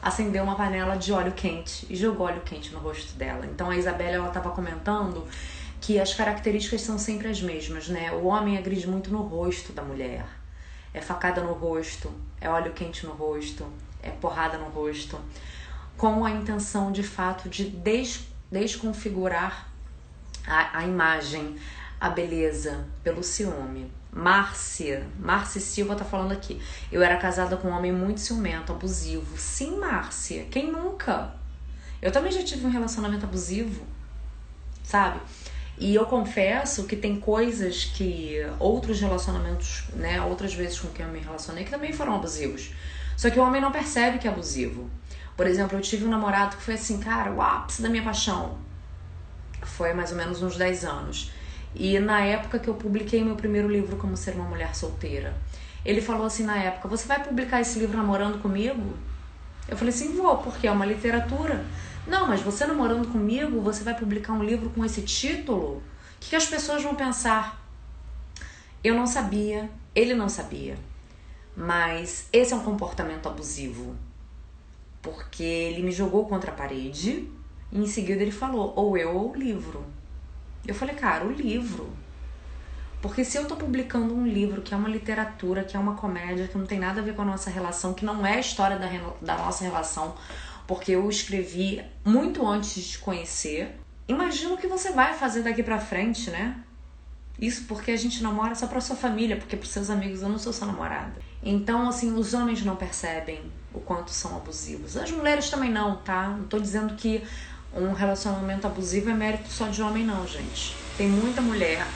acendeu 0.00 0.44
uma 0.44 0.54
panela 0.54 0.96
de 0.96 1.12
óleo 1.12 1.32
quente 1.32 1.86
e 1.90 1.96
jogou 1.96 2.26
óleo 2.26 2.40
quente 2.42 2.72
no 2.72 2.78
rosto 2.78 3.14
dela. 3.14 3.44
Então 3.46 3.70
a 3.70 3.76
Isabela 3.76 4.16
ela 4.16 4.28
estava 4.28 4.50
comentando 4.50 5.26
que 5.80 6.00
as 6.00 6.14
características 6.14 6.80
são 6.80 6.98
sempre 6.98 7.28
as 7.28 7.40
mesmas, 7.42 7.88
né? 7.88 8.10
O 8.12 8.26
homem 8.26 8.56
agride 8.56 8.86
muito 8.88 9.10
no 9.10 9.22
rosto 9.22 9.72
da 9.72 9.82
mulher. 9.82 10.24
É 10.94 11.00
facada 11.00 11.42
no 11.42 11.52
rosto, 11.52 12.10
é 12.40 12.48
óleo 12.48 12.72
quente 12.72 13.04
no 13.04 13.12
rosto, 13.12 13.66
é 14.02 14.10
porrada 14.10 14.56
no 14.56 14.66
rosto, 14.66 15.20
com 15.96 16.24
a 16.24 16.30
intenção 16.30 16.90
de 16.90 17.02
fato 17.02 17.48
de 17.48 17.64
des 17.64 18.24
desconfigurar 18.50 19.68
a, 20.46 20.78
a 20.78 20.84
imagem, 20.84 21.56
a 22.00 22.08
beleza 22.08 22.86
pelo 23.02 23.22
ciúme. 23.22 23.90
Márcia, 24.16 25.06
Márcia 25.20 25.60
Silva 25.60 25.94
tá 25.94 26.02
falando 26.02 26.32
aqui. 26.32 26.58
Eu 26.90 27.02
era 27.02 27.18
casada 27.18 27.54
com 27.58 27.68
um 27.68 27.72
homem 27.72 27.92
muito 27.92 28.18
ciumento, 28.18 28.72
abusivo. 28.72 29.36
Sim, 29.36 29.76
Márcia, 29.76 30.44
quem 30.44 30.72
nunca? 30.72 31.34
Eu 32.00 32.10
também 32.10 32.32
já 32.32 32.42
tive 32.42 32.64
um 32.64 32.70
relacionamento 32.70 33.26
abusivo, 33.26 33.84
sabe? 34.82 35.20
E 35.76 35.94
eu 35.94 36.06
confesso 36.06 36.84
que 36.84 36.96
tem 36.96 37.20
coisas 37.20 37.84
que 37.84 38.38
outros 38.58 38.98
relacionamentos, 38.98 39.84
né, 39.92 40.18
outras 40.22 40.54
vezes 40.54 40.80
com 40.80 40.88
quem 40.88 41.04
eu 41.04 41.12
me 41.12 41.18
relacionei, 41.18 41.64
que 41.64 41.70
também 41.70 41.92
foram 41.92 42.14
abusivos. 42.14 42.72
Só 43.18 43.28
que 43.28 43.38
o 43.38 43.42
homem 43.42 43.60
não 43.60 43.70
percebe 43.70 44.18
que 44.18 44.26
é 44.26 44.30
abusivo. 44.30 44.90
Por 45.36 45.46
exemplo, 45.46 45.76
eu 45.76 45.82
tive 45.82 46.06
um 46.06 46.08
namorado 46.08 46.56
que 46.56 46.62
foi 46.62 46.74
assim, 46.74 47.00
cara, 47.00 47.30
o 47.32 47.42
ápice 47.42 47.82
da 47.82 47.90
minha 47.90 48.02
paixão. 48.02 48.56
Foi 49.62 49.92
mais 49.92 50.10
ou 50.10 50.16
menos 50.16 50.42
uns 50.42 50.56
10 50.56 50.86
anos. 50.86 51.30
E 51.74 51.98
na 51.98 52.20
época 52.20 52.58
que 52.58 52.68
eu 52.68 52.74
publiquei 52.74 53.22
meu 53.22 53.36
primeiro 53.36 53.68
livro 53.68 53.96
como 53.96 54.16
ser 54.16 54.34
uma 54.34 54.48
mulher 54.48 54.74
solteira, 54.74 55.34
ele 55.84 56.00
falou 56.00 56.26
assim 56.26 56.44
na 56.44 56.56
época: 56.56 56.88
"Você 56.88 57.06
vai 57.06 57.22
publicar 57.22 57.60
esse 57.60 57.78
livro 57.78 57.96
namorando 57.96 58.40
comigo?" 58.40 58.96
Eu 59.68 59.76
falei 59.76 59.92
assim: 59.92 60.16
"Vou, 60.16 60.38
porque 60.38 60.66
é 60.66 60.70
uma 60.72 60.86
literatura". 60.86 61.64
Não, 62.06 62.28
mas 62.28 62.40
você 62.40 62.64
namorando 62.66 63.10
comigo, 63.10 63.60
você 63.60 63.82
vai 63.82 63.94
publicar 63.94 64.32
um 64.32 64.44
livro 64.44 64.70
com 64.70 64.84
esse 64.84 65.02
título? 65.02 65.78
O 65.78 65.82
que, 66.20 66.30
que 66.30 66.36
as 66.36 66.46
pessoas 66.46 66.82
vão 66.82 66.94
pensar? 66.94 67.60
Eu 68.82 68.94
não 68.94 69.06
sabia, 69.06 69.68
ele 69.92 70.14
não 70.14 70.28
sabia. 70.28 70.78
Mas 71.56 72.28
esse 72.32 72.52
é 72.52 72.56
um 72.56 72.62
comportamento 72.62 73.28
abusivo. 73.28 73.96
Porque 75.02 75.42
ele 75.42 75.82
me 75.82 75.90
jogou 75.90 76.26
contra 76.26 76.52
a 76.52 76.54
parede 76.54 77.28
e 77.72 77.80
em 77.80 77.86
seguida 77.86 78.22
ele 78.22 78.30
falou: 78.30 78.72
ou 78.76 78.96
eu 78.96 79.16
ou 79.16 79.32
o 79.32 79.36
livro. 79.36 79.84
Eu 80.66 80.74
falei, 80.74 80.94
cara, 80.94 81.24
o 81.24 81.32
livro. 81.32 81.90
Porque 83.00 83.24
se 83.24 83.38
eu 83.38 83.46
tô 83.46 83.56
publicando 83.56 84.14
um 84.14 84.26
livro 84.26 84.62
que 84.62 84.74
é 84.74 84.76
uma 84.76 84.88
literatura, 84.88 85.62
que 85.62 85.76
é 85.76 85.80
uma 85.80 85.94
comédia, 85.94 86.48
que 86.48 86.58
não 86.58 86.66
tem 86.66 86.78
nada 86.78 87.00
a 87.00 87.04
ver 87.04 87.14
com 87.14 87.22
a 87.22 87.26
nossa 87.26 87.50
relação, 87.50 87.94
que 87.94 88.04
não 88.04 88.26
é 88.26 88.34
a 88.34 88.40
história 88.40 88.78
da, 88.78 88.88
da 89.20 89.36
nossa 89.36 89.62
relação, 89.62 90.14
porque 90.66 90.92
eu 90.92 91.08
escrevi 91.08 91.82
muito 92.04 92.46
antes 92.46 92.74
de 92.74 92.82
te 92.82 92.98
conhecer, 92.98 93.78
imagina 94.08 94.54
o 94.54 94.56
que 94.56 94.66
você 94.66 94.90
vai 94.90 95.14
fazer 95.14 95.42
daqui 95.42 95.62
pra 95.62 95.78
frente, 95.78 96.30
né? 96.30 96.56
Isso 97.38 97.64
porque 97.68 97.90
a 97.90 97.96
gente 97.96 98.22
namora 98.22 98.54
só 98.54 98.66
pra 98.66 98.80
sua 98.80 98.96
família, 98.96 99.36
porque 99.36 99.56
pros 99.56 99.70
seus 99.70 99.90
amigos 99.90 100.22
eu 100.22 100.28
não 100.28 100.38
sou 100.38 100.52
sua 100.52 100.66
namorada. 100.66 101.14
Então, 101.42 101.86
assim, 101.86 102.14
os 102.14 102.32
homens 102.32 102.64
não 102.64 102.76
percebem 102.76 103.40
o 103.74 103.78
quanto 103.78 104.10
são 104.10 104.36
abusivos. 104.36 104.96
As 104.96 105.10
mulheres 105.10 105.50
também 105.50 105.70
não, 105.70 105.96
tá? 105.96 106.28
Não 106.28 106.44
tô 106.44 106.58
dizendo 106.58 106.94
que 106.94 107.22
um 107.74 107.92
relacionamento 107.92 108.66
abusivo 108.66 109.10
é 109.10 109.14
mérito 109.14 109.48
só 109.48 109.68
de 109.68 109.82
homem, 109.82 110.04
não, 110.04 110.26
gente. 110.26 110.74
Tem 110.96 111.08
muita 111.08 111.40
mulher 111.40 111.86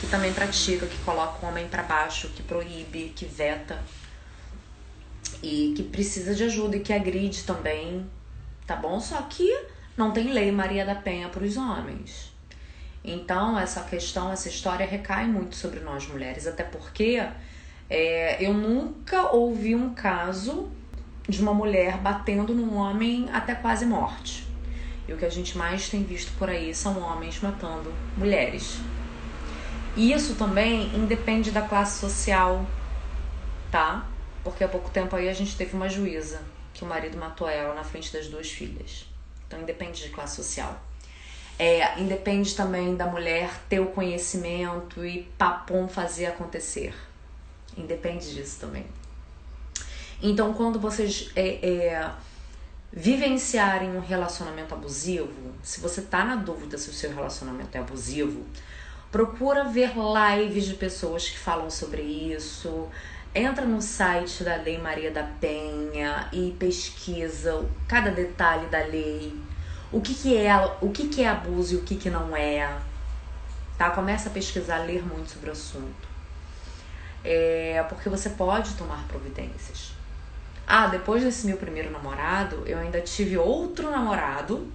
que 0.00 0.06
também 0.06 0.32
pratica, 0.32 0.86
que 0.86 0.98
coloca 0.98 1.44
o 1.44 1.48
homem 1.48 1.66
para 1.68 1.82
baixo, 1.82 2.28
que 2.28 2.42
proíbe, 2.42 3.12
que 3.14 3.24
veta 3.24 3.82
e 5.42 5.74
que 5.76 5.82
precisa 5.82 6.34
de 6.34 6.44
ajuda 6.44 6.76
e 6.76 6.80
que 6.80 6.92
agride 6.92 7.42
também, 7.42 8.06
tá 8.66 8.76
bom? 8.76 9.00
Só 9.00 9.20
que 9.22 9.50
não 9.96 10.12
tem 10.12 10.32
lei 10.32 10.52
Maria 10.52 10.84
da 10.84 10.94
Penha 10.94 11.28
para 11.28 11.44
os 11.44 11.56
homens. 11.56 12.32
Então, 13.02 13.58
essa 13.58 13.82
questão, 13.82 14.32
essa 14.32 14.48
história 14.48 14.84
recai 14.84 15.26
muito 15.26 15.54
sobre 15.54 15.80
nós 15.80 16.06
mulheres, 16.08 16.46
até 16.46 16.64
porque 16.64 17.22
é, 17.88 18.44
eu 18.44 18.52
nunca 18.52 19.30
ouvi 19.30 19.74
um 19.74 19.94
caso 19.94 20.68
de 21.28 21.40
uma 21.40 21.54
mulher 21.54 21.98
batendo 21.98 22.52
num 22.54 22.76
homem 22.76 23.28
até 23.32 23.54
quase 23.54 23.86
morte. 23.86 24.45
E 25.08 25.12
o 25.12 25.16
que 25.16 25.24
a 25.24 25.30
gente 25.30 25.56
mais 25.56 25.88
tem 25.88 26.02
visto 26.02 26.32
por 26.38 26.48
aí 26.48 26.74
são 26.74 27.00
homens 27.00 27.40
matando 27.40 27.92
mulheres. 28.16 28.78
E 29.96 30.12
isso 30.12 30.34
também 30.34 30.94
independe 30.94 31.50
da 31.50 31.62
classe 31.62 32.00
social, 32.00 32.66
tá? 33.70 34.06
Porque 34.42 34.62
há 34.62 34.68
pouco 34.68 34.90
tempo 34.90 35.16
aí 35.16 35.28
a 35.28 35.32
gente 35.32 35.56
teve 35.56 35.74
uma 35.74 35.88
juíza 35.88 36.42
que 36.74 36.84
o 36.84 36.86
marido 36.86 37.16
matou 37.16 37.48
ela 37.48 37.74
na 37.74 37.84
frente 37.84 38.12
das 38.12 38.28
duas 38.28 38.50
filhas. 38.50 39.06
Então 39.46 39.60
independe 39.60 40.02
de 40.02 40.10
classe 40.10 40.36
social. 40.36 40.78
É, 41.58 41.98
independe 41.98 42.54
também 42.54 42.96
da 42.96 43.06
mulher 43.06 43.50
ter 43.68 43.80
o 43.80 43.86
conhecimento 43.86 45.04
e 45.04 45.22
papum 45.38 45.88
fazer 45.88 46.26
acontecer. 46.26 46.94
Independe 47.76 48.34
disso 48.34 48.60
também. 48.60 48.84
Então, 50.22 50.52
quando 50.54 50.78
vocês 50.78 51.30
é, 51.34 51.66
é, 51.66 52.10
vivenciarem 52.96 53.94
um 53.94 54.00
relacionamento 54.00 54.74
abusivo, 54.74 55.52
se 55.62 55.80
você 55.80 56.00
tá 56.00 56.24
na 56.24 56.34
dúvida 56.34 56.78
se 56.78 56.88
o 56.88 56.94
seu 56.94 57.14
relacionamento 57.14 57.76
é 57.76 57.78
abusivo, 57.78 58.42
procura 59.12 59.64
ver 59.64 59.92
lives 59.94 60.64
de 60.64 60.74
pessoas 60.74 61.28
que 61.28 61.38
falam 61.38 61.70
sobre 61.70 62.00
isso. 62.00 62.88
Entra 63.34 63.66
no 63.66 63.82
site 63.82 64.42
da 64.42 64.56
Lei 64.56 64.78
Maria 64.78 65.10
da 65.10 65.24
Penha 65.24 66.26
e 66.32 66.56
pesquisa 66.58 67.68
cada 67.86 68.10
detalhe 68.10 68.66
da 68.68 68.78
lei. 68.78 69.38
O 69.92 70.00
que, 70.00 70.14
que 70.14 70.34
é, 70.34 70.56
o 70.80 70.88
que, 70.88 71.08
que 71.08 71.22
é 71.22 71.28
abuso 71.28 71.74
e 71.74 71.76
o 71.76 71.82
que, 71.82 71.96
que 71.96 72.08
não 72.08 72.34
é. 72.34 72.78
Tá? 73.76 73.90
Começa 73.90 74.30
a 74.30 74.32
pesquisar, 74.32 74.78
ler 74.78 75.04
muito 75.04 75.32
sobre 75.32 75.50
o 75.50 75.52
assunto. 75.52 76.08
É, 77.22 77.84
porque 77.90 78.08
você 78.08 78.30
pode 78.30 78.72
tomar 78.72 79.06
providências. 79.06 79.96
Ah, 80.66 80.88
depois 80.88 81.22
desse 81.22 81.46
meu 81.46 81.56
primeiro 81.56 81.90
namorado, 81.90 82.62
eu 82.66 82.78
ainda 82.78 83.00
tive 83.00 83.38
outro 83.38 83.90
namorado 83.90 84.70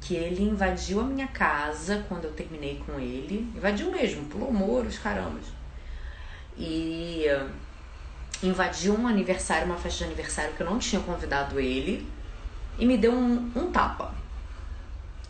que 0.00 0.14
ele 0.14 0.42
invadiu 0.42 1.00
a 1.00 1.04
minha 1.04 1.28
casa 1.28 2.04
quando 2.08 2.24
eu 2.24 2.32
terminei 2.32 2.82
com 2.86 2.98
ele. 3.00 3.52
Invadiu 3.56 3.90
mesmo, 3.90 4.24
pulou 4.26 4.52
muros, 4.52 4.98
caramba. 4.98 5.40
E 6.56 7.26
invadiu 8.42 8.94
um 8.94 9.06
aniversário, 9.06 9.66
uma 9.66 9.76
festa 9.76 9.98
de 9.98 10.04
aniversário 10.04 10.54
que 10.54 10.62
eu 10.62 10.66
não 10.66 10.78
tinha 10.78 11.00
convidado 11.00 11.58
ele 11.58 12.08
e 12.78 12.86
me 12.86 12.98
deu 12.98 13.12
um, 13.12 13.50
um 13.54 13.70
tapa. 13.70 14.14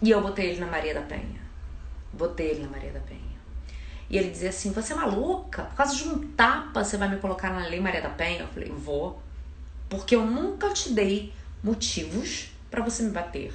E 0.00 0.10
eu 0.10 0.20
botei 0.20 0.50
ele 0.50 0.60
na 0.60 0.66
Maria 0.66 0.94
da 0.94 1.02
Penha. 1.02 1.40
Botei 2.12 2.50
ele 2.50 2.62
na 2.62 2.68
Maria 2.68 2.90
da 2.90 3.00
Penha. 3.00 3.20
E 4.10 4.18
ele 4.18 4.30
dizia 4.30 4.48
assim: 4.50 4.72
Você 4.72 4.92
é 4.92 4.96
maluca? 4.96 5.62
Por 5.64 5.76
causa 5.76 5.94
de 5.94 6.08
um 6.08 6.32
tapa 6.32 6.82
você 6.84 6.96
vai 6.96 7.08
me 7.08 7.16
colocar 7.16 7.50
na 7.50 7.66
Lei 7.66 7.80
Maria 7.80 8.02
da 8.02 8.10
Penha? 8.10 8.40
Eu 8.40 8.48
falei: 8.48 8.70
Vou. 8.70 9.22
Porque 9.92 10.16
eu 10.16 10.24
nunca 10.24 10.70
te 10.70 10.88
dei 10.88 11.34
motivos 11.62 12.50
para 12.70 12.82
você 12.82 13.02
me 13.02 13.10
bater. 13.10 13.52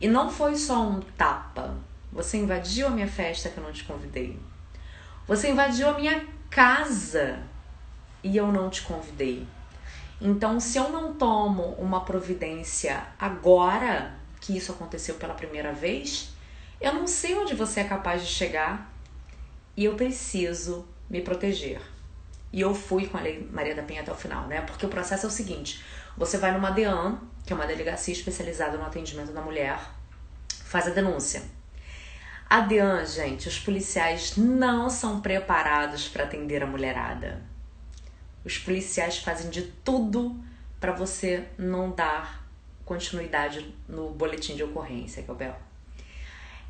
E 0.00 0.08
não 0.08 0.30
foi 0.30 0.56
só 0.56 0.80
um 0.80 1.00
tapa. 1.00 1.76
Você 2.10 2.38
invadiu 2.38 2.86
a 2.86 2.90
minha 2.90 3.06
festa 3.06 3.50
que 3.50 3.58
eu 3.58 3.62
não 3.62 3.74
te 3.74 3.84
convidei. 3.84 4.40
Você 5.28 5.50
invadiu 5.50 5.90
a 5.90 5.98
minha 5.98 6.26
casa 6.48 7.42
e 8.24 8.34
eu 8.34 8.50
não 8.50 8.70
te 8.70 8.80
convidei. 8.80 9.46
Então, 10.18 10.58
se 10.58 10.78
eu 10.78 10.88
não 10.88 11.12
tomo 11.12 11.74
uma 11.74 12.06
providência 12.06 13.06
agora 13.18 14.14
que 14.40 14.56
isso 14.56 14.72
aconteceu 14.72 15.16
pela 15.16 15.34
primeira 15.34 15.74
vez, 15.74 16.32
eu 16.80 16.94
não 16.94 17.06
sei 17.06 17.34
onde 17.34 17.54
você 17.54 17.80
é 17.80 17.84
capaz 17.84 18.22
de 18.22 18.28
chegar 18.28 18.90
e 19.76 19.84
eu 19.84 19.94
preciso 19.94 20.86
me 21.10 21.20
proteger. 21.20 21.91
E 22.52 22.60
eu 22.60 22.74
fui 22.74 23.06
com 23.06 23.16
a 23.16 23.20
Lei 23.20 23.48
Maria 23.50 23.74
da 23.74 23.82
Penha 23.82 24.02
até 24.02 24.12
o 24.12 24.16
final, 24.16 24.46
né? 24.46 24.60
Porque 24.60 24.84
o 24.84 24.88
processo 24.88 25.26
é 25.26 25.28
o 25.28 25.32
seguinte: 25.32 25.82
você 26.16 26.36
vai 26.36 26.52
numa 26.52 26.70
DEAN, 26.70 27.18
que 27.46 27.52
é 27.52 27.56
uma 27.56 27.66
delegacia 27.66 28.12
especializada 28.12 28.76
no 28.76 28.84
atendimento 28.84 29.32
da 29.32 29.40
mulher, 29.40 29.78
faz 30.64 30.86
a 30.86 30.90
denúncia. 30.90 31.42
A 32.48 32.60
DEAN, 32.60 33.04
gente, 33.06 33.48
os 33.48 33.58
policiais 33.58 34.36
não 34.36 34.90
são 34.90 35.22
preparados 35.22 36.06
para 36.08 36.24
atender 36.24 36.62
a 36.62 36.66
mulherada. 36.66 37.42
Os 38.44 38.58
policiais 38.58 39.18
fazem 39.18 39.50
de 39.50 39.62
tudo 39.62 40.38
para 40.78 40.92
você 40.92 41.48
não 41.56 41.92
dar 41.92 42.46
continuidade 42.84 43.74
no 43.88 44.10
boletim 44.10 44.54
de 44.54 44.64
ocorrência, 44.64 45.22
que 45.22 45.30
é 45.30 45.32
o. 45.32 45.54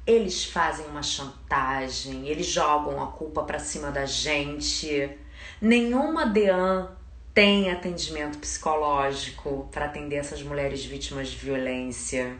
Eles 0.06 0.44
fazem 0.44 0.86
uma 0.86 1.02
chantagem, 1.02 2.28
eles 2.28 2.46
jogam 2.46 3.02
a 3.02 3.06
culpa 3.08 3.42
para 3.42 3.58
cima 3.58 3.90
da 3.90 4.04
gente. 4.04 5.16
Nenhuma 5.64 6.26
DEAN 6.26 6.88
tem 7.32 7.70
atendimento 7.70 8.36
psicológico 8.38 9.68
para 9.70 9.84
atender 9.84 10.16
essas 10.16 10.42
mulheres 10.42 10.84
vítimas 10.84 11.28
de 11.28 11.36
violência. 11.36 12.36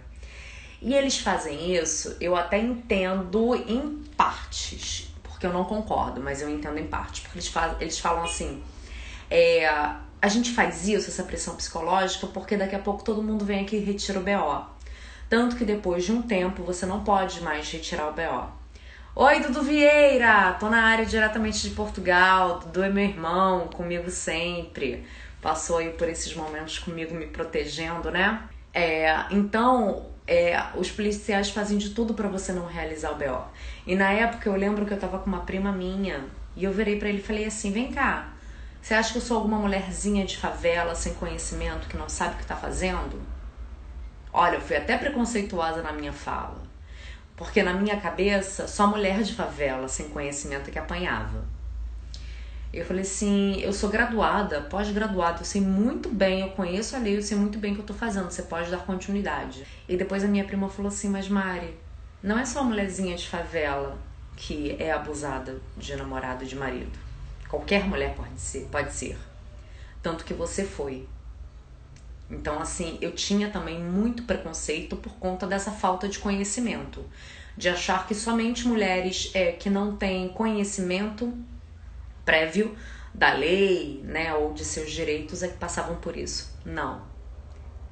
E 0.80 0.92
eles 0.92 1.20
fazem 1.20 1.72
isso, 1.72 2.16
eu 2.20 2.34
até 2.34 2.58
entendo 2.58 3.54
em 3.54 4.02
partes, 4.16 5.14
porque 5.22 5.46
eu 5.46 5.52
não 5.52 5.64
concordo, 5.64 6.20
mas 6.20 6.42
eu 6.42 6.50
entendo 6.50 6.78
em 6.78 6.88
partes, 6.88 7.20
porque 7.20 7.38
eles, 7.38 7.46
falam, 7.46 7.76
eles 7.78 7.96
falam 8.00 8.24
assim: 8.24 8.60
é, 9.30 9.68
a 9.68 10.28
gente 10.28 10.50
faz 10.50 10.88
isso, 10.88 11.08
essa 11.08 11.22
pressão 11.22 11.54
psicológica, 11.54 12.26
porque 12.26 12.56
daqui 12.56 12.74
a 12.74 12.80
pouco 12.80 13.04
todo 13.04 13.22
mundo 13.22 13.44
vem 13.44 13.60
aqui 13.60 13.76
e 13.76 13.84
retira 13.84 14.18
o 14.18 14.22
BO. 14.24 14.66
Tanto 15.28 15.54
que 15.54 15.64
depois 15.64 16.04
de 16.04 16.10
um 16.10 16.22
tempo 16.22 16.64
você 16.64 16.84
não 16.86 17.04
pode 17.04 17.40
mais 17.40 17.70
retirar 17.70 18.08
o 18.08 18.14
BO. 18.14 18.61
Oi, 19.14 19.40
Dudu 19.40 19.62
Vieira! 19.62 20.54
Tô 20.58 20.68
na 20.70 20.82
área 20.84 21.04
diretamente 21.06 21.68
de 21.68 21.74
Portugal. 21.74 22.58
Dudu 22.60 22.82
é 22.82 22.88
meu 22.90 23.04
irmão, 23.04 23.68
comigo 23.68 24.10
sempre. 24.10 25.06
Passou 25.40 25.78
aí 25.78 25.90
por 25.92 26.08
esses 26.08 26.34
momentos 26.34 26.78
comigo 26.78 27.14
me 27.14 27.26
protegendo, 27.26 28.10
né? 28.10 28.48
É, 28.72 29.26
então, 29.30 30.10
é, 30.26 30.56
os 30.76 30.90
policiais 30.90 31.50
fazem 31.50 31.76
de 31.78 31.90
tudo 31.90 32.14
para 32.14 32.28
você 32.28 32.52
não 32.52 32.66
realizar 32.66 33.10
o 33.12 33.16
BO. 33.16 33.44
E 33.86 33.94
na 33.94 34.10
época 34.12 34.48
eu 34.48 34.56
lembro 34.56 34.86
que 34.86 34.92
eu 34.94 34.98
tava 34.98 35.18
com 35.18 35.26
uma 35.26 35.44
prima 35.44 35.72
minha 35.72 36.30
e 36.56 36.64
eu 36.64 36.72
virei 36.72 36.98
para 36.98 37.08
ele 37.08 37.18
e 37.18 37.22
falei 37.22 37.44
assim: 37.44 37.70
vem 37.72 37.92
cá, 37.92 38.32
você 38.80 38.94
acha 38.94 39.12
que 39.12 39.18
eu 39.18 39.22
sou 39.22 39.36
alguma 39.38 39.58
mulherzinha 39.58 40.24
de 40.26 40.36
favela 40.38 40.94
sem 40.94 41.14
conhecimento 41.14 41.88
que 41.88 41.96
não 41.98 42.08
sabe 42.08 42.34
o 42.34 42.36
que 42.36 42.42
está 42.44 42.56
fazendo? 42.56 43.20
Olha, 44.32 44.56
eu 44.56 44.60
fui 44.60 44.76
até 44.76 44.98
preconceituosa 44.98 45.82
na 45.82 45.92
minha 45.92 46.12
fala. 46.12 46.71
Porque 47.42 47.62
na 47.62 47.74
minha 47.74 48.00
cabeça, 48.00 48.68
só 48.68 48.86
mulher 48.86 49.22
de 49.22 49.34
favela 49.34 49.88
sem 49.88 50.08
conhecimento 50.08 50.68
é 50.68 50.72
que 50.72 50.78
apanhava. 50.78 51.44
Eu 52.72 52.84
falei 52.84 53.02
assim, 53.02 53.60
eu 53.60 53.72
sou 53.72 53.90
graduada, 53.90 54.62
pós-graduada, 54.62 55.40
eu 55.40 55.44
sei 55.44 55.60
muito 55.60 56.08
bem, 56.08 56.40
eu 56.40 56.50
conheço 56.50 56.94
a 56.94 57.00
lei, 57.00 57.18
eu 57.18 57.22
sei 57.22 57.36
muito 57.36 57.58
bem 57.58 57.72
o 57.72 57.74
que 57.74 57.80
eu 57.80 57.86
tô 57.86 57.94
fazendo, 57.94 58.30
você 58.30 58.44
pode 58.44 58.70
dar 58.70 58.78
continuidade. 58.86 59.66
E 59.88 59.96
depois 59.96 60.22
a 60.24 60.28
minha 60.28 60.44
prima 60.44 60.68
falou 60.68 60.88
assim, 60.88 61.08
mas 61.08 61.28
Mari, 61.28 61.76
não 62.22 62.38
é 62.38 62.44
só 62.44 62.62
mulherzinha 62.62 63.16
de 63.16 63.28
favela 63.28 63.98
que 64.36 64.76
é 64.78 64.92
abusada 64.92 65.60
de 65.76 65.96
namorado 65.96 66.44
e 66.44 66.46
de 66.46 66.54
marido. 66.54 66.96
Qualquer 67.48 67.84
mulher 67.86 68.14
pode 68.14 68.40
ser, 68.40 68.68
pode 68.70 68.92
ser. 68.92 69.18
Tanto 70.00 70.24
que 70.24 70.32
você 70.32 70.64
foi. 70.64 71.06
Então, 72.32 72.58
assim, 72.58 72.96
eu 73.02 73.12
tinha 73.12 73.50
também 73.50 73.78
muito 73.78 74.22
preconceito 74.22 74.96
por 74.96 75.12
conta 75.16 75.46
dessa 75.46 75.70
falta 75.70 76.08
de 76.08 76.18
conhecimento. 76.18 77.04
De 77.54 77.68
achar 77.68 78.06
que 78.06 78.14
somente 78.14 78.66
mulheres 78.66 79.30
é, 79.34 79.52
que 79.52 79.68
não 79.68 79.94
têm 79.96 80.30
conhecimento 80.30 81.30
prévio 82.24 82.74
da 83.12 83.34
lei, 83.34 84.00
né, 84.02 84.32
ou 84.32 84.54
de 84.54 84.64
seus 84.64 84.90
direitos 84.90 85.42
é 85.42 85.48
que 85.48 85.58
passavam 85.58 85.96
por 85.96 86.16
isso. 86.16 86.58
Não. 86.64 87.02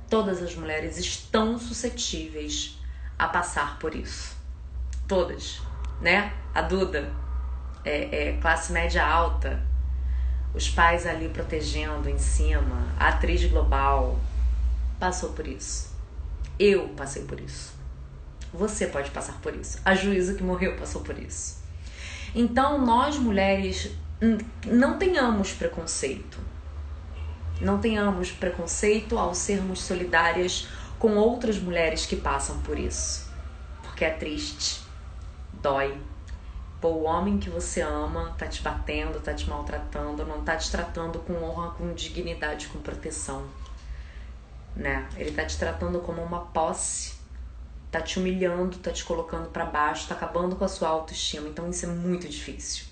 Todas 0.09 0.43
as 0.43 0.55
mulheres 0.55 0.97
estão 0.97 1.59
suscetíveis 1.59 2.79
a 3.19 3.29
passar 3.29 3.79
por 3.79 3.95
isso. 3.95 4.35
Todas, 5.07 5.61
né? 6.01 6.33
A 6.55 6.63
Duda, 6.63 7.13
é, 7.85 8.29
é, 8.29 8.33
classe 8.41 8.73
média 8.73 9.05
alta, 9.07 9.63
os 10.55 10.71
pais 10.71 11.07
ali 11.07 11.29
protegendo 11.29 12.09
em 12.09 12.19
cima, 12.19 12.89
a 12.99 13.09
atriz 13.09 13.45
global 13.45 14.19
passou 15.01 15.31
por 15.31 15.49
isso. 15.49 15.91
Eu 16.59 16.89
passei 16.91 17.25
por 17.25 17.41
isso. 17.41 17.73
Você 18.53 18.87
pode 18.87 19.11
passar 19.11 19.41
por 19.41 19.55
isso. 19.55 19.81
A 19.85 19.95
juíza 19.95 20.35
que 20.35 20.43
morreu 20.43 20.77
passou 20.77 21.01
por 21.01 21.19
isso. 21.19 21.59
Então, 22.35 22.85
nós 22.85 23.17
mulheres 23.17 23.91
não 24.67 24.99
tenhamos 24.99 25.53
preconceito. 25.53 26.39
Não 27.61 27.79
tenhamos 27.79 28.31
preconceito 28.31 29.19
ao 29.19 29.35
sermos 29.35 29.81
solidárias 29.81 30.69
com 30.99 31.17
outras 31.17 31.59
mulheres 31.59 32.05
que 32.05 32.17
passam 32.17 32.61
por 32.61 32.79
isso. 32.79 33.31
Porque 33.83 34.05
é 34.05 34.11
triste, 34.11 34.83
dói, 35.63 35.99
Pô, 36.81 36.89
o 36.89 37.03
homem 37.03 37.37
que 37.37 37.51
você 37.51 37.83
ama 37.83 38.35
tá 38.39 38.47
te 38.47 38.63
batendo, 38.63 39.21
tá 39.21 39.35
te 39.35 39.47
maltratando, 39.51 40.25
não 40.25 40.43
tá 40.43 40.57
te 40.57 40.71
tratando 40.71 41.19
com 41.19 41.35
honra, 41.35 41.73
com 41.73 41.93
dignidade, 41.93 42.69
com 42.69 42.79
proteção. 42.79 43.45
Né? 44.77 45.09
Ele 45.17 45.33
tá 45.33 45.45
te 45.45 45.59
tratando 45.59 46.01
como 46.01 46.23
uma 46.23 46.47
posse, 46.47 47.15
tá 47.91 48.01
te 48.01 48.19
humilhando, 48.19 48.79
tá 48.79 48.93
te 48.93 49.05
colocando 49.05 49.49
para 49.51 49.65
baixo, 49.65 50.09
tá 50.09 50.15
acabando 50.15 50.57
com 50.57 50.65
a 50.65 50.69
sua 50.69 50.89
autoestima. 50.89 51.49
Então 51.49 51.69
isso 51.69 51.87
é 51.87 51.89
muito 51.89 52.29
difícil. 52.29 52.85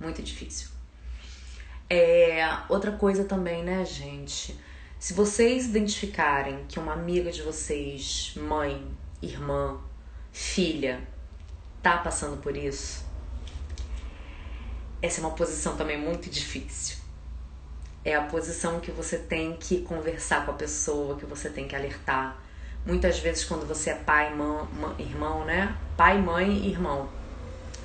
Muito 0.00 0.22
difícil. 0.22 0.68
É, 1.90 2.42
outra 2.68 2.92
coisa 2.92 3.24
também, 3.24 3.62
né, 3.62 3.84
gente? 3.84 4.58
Se 4.98 5.12
vocês 5.12 5.66
identificarem 5.66 6.64
que 6.68 6.78
uma 6.78 6.92
amiga 6.92 7.30
de 7.30 7.42
vocês, 7.42 8.32
mãe, 8.36 8.86
irmã, 9.20 9.80
filha, 10.32 11.06
tá 11.82 11.98
passando 11.98 12.40
por 12.40 12.56
isso, 12.56 13.04
essa 15.02 15.20
é 15.20 15.24
uma 15.24 15.34
posição 15.34 15.76
também 15.76 15.98
muito 15.98 16.30
difícil. 16.30 17.01
É 18.04 18.14
a 18.14 18.22
posição 18.22 18.80
que 18.80 18.90
você 18.90 19.16
tem 19.16 19.56
que 19.56 19.82
conversar 19.82 20.44
com 20.44 20.50
a 20.50 20.54
pessoa, 20.54 21.16
que 21.16 21.24
você 21.24 21.48
tem 21.48 21.68
que 21.68 21.76
alertar. 21.76 22.36
Muitas 22.84 23.18
vezes, 23.20 23.44
quando 23.44 23.66
você 23.66 23.90
é 23.90 23.94
pai, 23.94 24.34
mãe, 24.34 24.66
irmão, 24.98 25.44
né? 25.44 25.76
Pai, 25.96 26.20
mãe 26.20 26.66
irmão. 26.66 27.08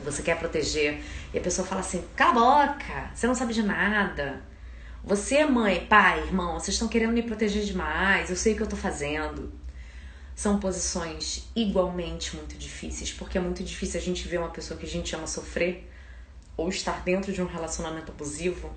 Você 0.03 0.23
quer 0.23 0.37
proteger 0.37 1.03
e 1.33 1.37
a 1.37 1.41
pessoa 1.41 1.67
fala 1.67 1.81
assim: 1.81 2.03
cala 2.15 2.63
a 2.63 2.67
boca, 2.67 3.11
você 3.13 3.27
não 3.27 3.35
sabe 3.35 3.53
de 3.53 3.63
nada. 3.63 4.41
Você 5.03 5.35
é 5.35 5.45
mãe, 5.45 5.85
pai, 5.85 6.19
irmão, 6.21 6.59
vocês 6.59 6.75
estão 6.75 6.87
querendo 6.87 7.13
me 7.13 7.23
proteger 7.23 7.63
demais, 7.63 8.29
eu 8.29 8.35
sei 8.35 8.53
o 8.53 8.57
que 8.57 8.63
eu 8.63 8.67
tô 8.67 8.75
fazendo 8.75 9.51
são 10.37 10.59
posições 10.59 11.49
igualmente 11.55 12.35
muito 12.35 12.55
difíceis, 12.59 13.11
porque 13.11 13.39
é 13.39 13.41
muito 13.41 13.63
difícil 13.63 13.99
a 13.99 14.03
gente 14.03 14.27
ver 14.27 14.37
uma 14.37 14.51
pessoa 14.51 14.79
que 14.79 14.85
a 14.85 14.89
gente 14.89 15.15
ama 15.15 15.25
sofrer 15.25 15.91
ou 16.55 16.69
estar 16.69 17.03
dentro 17.03 17.33
de 17.33 17.41
um 17.41 17.47
relacionamento 17.47 18.11
abusivo 18.11 18.71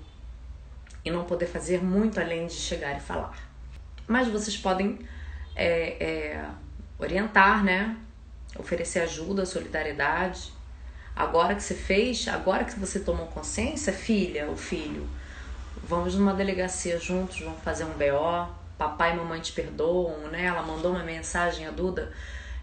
e 1.03 1.11
não 1.11 1.23
poder 1.23 1.47
fazer 1.47 1.83
muito 1.83 2.19
além 2.19 2.47
de 2.47 2.53
chegar 2.53 2.95
e 2.95 2.99
falar. 2.99 3.37
Mas 4.07 4.27
vocês 4.27 4.57
podem 4.57 4.99
é, 5.55 6.03
é, 6.03 6.45
orientar, 6.99 7.63
né? 7.63 7.97
Oferecer 8.57 8.99
ajuda, 8.99 9.45
solidariedade. 9.45 10.51
Agora 11.15 11.55
que 11.55 11.63
você 11.63 11.75
fez, 11.75 12.27
agora 12.27 12.63
que 12.63 12.79
você 12.79 12.99
tomou 12.99 13.27
consciência, 13.27 13.91
filha 13.91 14.47
ou 14.47 14.55
filho, 14.55 15.07
vamos 15.83 16.15
numa 16.15 16.33
delegacia 16.33 16.99
juntos, 16.99 17.39
vamos 17.39 17.61
fazer 17.61 17.83
um 17.83 17.91
BO, 17.91 18.49
papai 18.77 19.13
e 19.13 19.15
mamãe 19.15 19.39
te 19.39 19.51
perdoam, 19.51 20.27
né? 20.29 20.45
Ela 20.45 20.61
mandou 20.61 20.91
uma 20.91 21.03
mensagem, 21.03 21.67
a 21.67 21.71
Duda, 21.71 22.11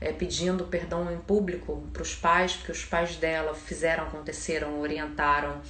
é, 0.01 0.12
pedindo 0.12 0.64
perdão 0.64 1.12
em 1.12 1.18
público 1.18 1.87
para 1.92 2.03
os 2.03 2.14
pais, 2.14 2.55
porque 2.55 2.72
os 2.72 2.85
pais 2.85 3.16
dela 3.16 3.55
fizeram, 3.55 4.05
aconteceram, 4.05 4.81
orientaram 4.81 5.61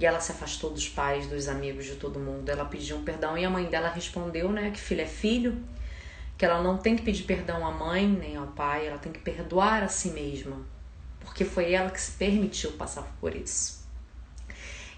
e 0.00 0.06
ela 0.06 0.18
se 0.18 0.32
afastou 0.32 0.70
dos 0.70 0.88
pais, 0.88 1.26
dos 1.26 1.46
amigos, 1.46 1.84
de 1.84 1.96
todo 1.96 2.18
mundo. 2.18 2.48
Ela 2.48 2.64
pediu 2.64 2.96
um 2.96 3.04
perdão 3.04 3.36
e 3.36 3.44
a 3.44 3.50
mãe 3.50 3.66
dela 3.66 3.90
respondeu, 3.90 4.50
né, 4.50 4.70
que 4.70 4.80
filho 4.80 5.02
é 5.02 5.06
filho, 5.06 5.62
que 6.38 6.44
ela 6.46 6.62
não 6.62 6.78
tem 6.78 6.96
que 6.96 7.02
pedir 7.02 7.24
perdão 7.24 7.66
à 7.66 7.70
mãe 7.70 8.08
nem 8.08 8.34
ao 8.34 8.46
pai, 8.46 8.86
ela 8.86 8.96
tem 8.96 9.12
que 9.12 9.18
perdoar 9.18 9.82
a 9.82 9.88
si 9.88 10.08
mesma, 10.08 10.56
porque 11.20 11.44
foi 11.44 11.72
ela 11.74 11.90
que 11.90 12.00
se 12.00 12.12
permitiu 12.12 12.72
passar 12.72 13.04
por 13.20 13.36
isso. 13.36 13.86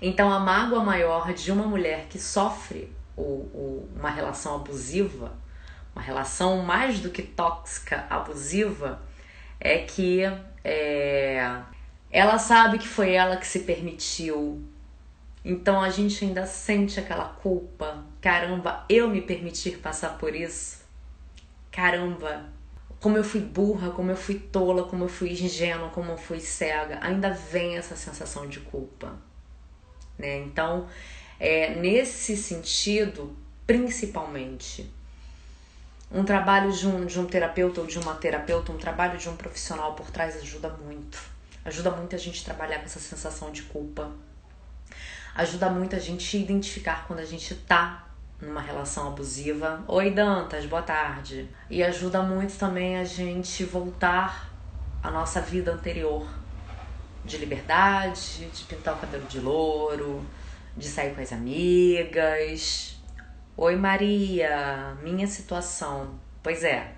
Então, 0.01 0.33
a 0.33 0.38
mágoa 0.38 0.85
maior 0.85 1.33
de 1.33 1.51
uma 1.51 1.67
mulher 1.67 2.07
que 2.09 2.19
sofre 2.19 2.93
o, 3.17 3.23
o, 3.23 3.88
uma 3.97 4.11
relação 4.11 4.55
abusiva, 4.55 5.33
uma 5.95 6.03
relação 6.03 6.62
mais 6.62 7.01
do 7.01 7.11
que 7.11 7.23
tóxica, 7.23 8.07
abusiva, 8.09 9.03
é 9.59 9.79
que 9.79 10.23
é, 10.62 11.61
ela 12.09 12.38
sabe 12.38 12.79
que 12.79 12.87
foi 12.87 13.15
ela 13.15 13.37
que 13.37 13.47
se 13.47 13.61
permitiu. 13.61 14.62
Então 15.44 15.81
a 15.81 15.90
gente 15.90 16.24
ainda 16.24 16.46
sente 16.46 17.00
aquela 17.00 17.24
culpa. 17.24 18.05
Caramba, 18.20 18.85
eu 18.88 19.09
me 19.09 19.20
permitir 19.20 19.78
passar 19.78 20.18
por 20.18 20.35
isso. 20.35 20.83
Caramba, 21.70 22.46
como 23.00 23.16
eu 23.16 23.24
fui 23.24 23.40
burra, 23.40 23.90
como 23.90 24.11
eu 24.11 24.16
fui 24.16 24.38
tola, 24.38 24.85
como 24.85 25.05
eu 25.05 25.09
fui 25.09 25.33
ingênua, 25.33 25.88
como 25.88 26.12
eu 26.12 26.18
fui 26.18 26.40
cega. 26.40 26.98
Ainda 27.02 27.31
vem 27.31 27.76
essa 27.76 27.96
sensação 27.96 28.48
de 28.48 28.61
culpa 28.61 29.18
né? 30.18 30.38
Então, 30.38 30.87
é, 31.38 31.74
nesse 31.74 32.37
sentido, 32.37 33.37
principalmente, 33.66 34.90
um 36.11 36.24
trabalho 36.24 36.72
de 36.72 36.87
um, 36.87 37.05
de 37.05 37.18
um 37.18 37.26
terapeuta 37.26 37.81
ou 37.81 37.87
de 37.87 37.98
uma 37.98 38.14
terapeuta, 38.14 38.70
um 38.72 38.78
trabalho 38.78 39.18
de 39.18 39.28
um 39.28 39.37
profissional 39.37 39.94
por 39.94 40.11
trás 40.11 40.37
ajuda 40.37 40.68
muito. 40.68 41.18
Ajuda 41.64 41.90
muito 41.90 42.14
a 42.14 42.18
gente 42.18 42.44
trabalhar 42.44 42.78
com 42.78 42.85
essa 42.85 43.00
sensação 43.00 43.50
de 43.50 43.62
culpa. 43.62 44.11
Ajuda 45.35 45.71
muito 45.71 45.97
a 45.97 45.99
gente 45.99 46.37
identificar 46.37 47.07
quando 47.07 47.21
a 47.21 47.25
gente 47.25 47.55
tá 47.55 48.07
numa 48.38 48.61
relação 48.61 49.09
abusiva. 49.09 49.83
Oi, 49.88 50.11
Dantas, 50.11 50.66
boa 50.66 50.83
tarde. 50.83 51.49
E 51.71 51.83
ajuda 51.83 52.23
muito 52.23 52.59
também 52.59 52.99
a 52.99 53.05
gente 53.05 53.64
voltar 53.64 54.51
à 55.03 55.11
nossa 55.11 55.40
vida 55.40 55.73
anterior 55.73 56.29
de 57.25 57.38
liberdade, 57.38 58.47
de 58.53 58.64
pintar 58.64 58.95
o 58.95 58.99
cabelo 58.99 59.25
de 59.25 59.40
louro, 59.40 60.23
de 60.77 60.87
sair 60.87 61.14
com 61.14 61.23
as 61.23 61.33
amigas. 61.33 63.01
Oi, 63.57 63.75
Maria, 63.77 64.99
minha 65.03 65.27
situação. 65.27 66.21
Pois 66.42 66.62
é. 66.62 66.92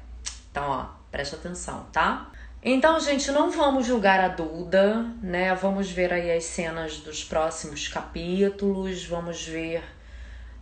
Então, 0.51 0.69
ó, 0.71 0.87
preste 1.11 1.37
atenção, 1.37 1.87
tá? 1.93 2.33
Então, 2.67 2.99
gente, 2.99 3.31
não 3.31 3.51
vamos 3.51 3.87
julgar 3.87 4.21
a 4.21 4.29
Duda, 4.29 5.07
né? 5.23 5.55
Vamos 5.55 5.91
ver 5.91 6.13
aí 6.13 6.35
as 6.35 6.45
cenas 6.45 6.97
dos 6.97 7.23
próximos 7.23 7.89
capítulos, 7.89 9.05
vamos 9.05 9.47
ver 9.47 9.85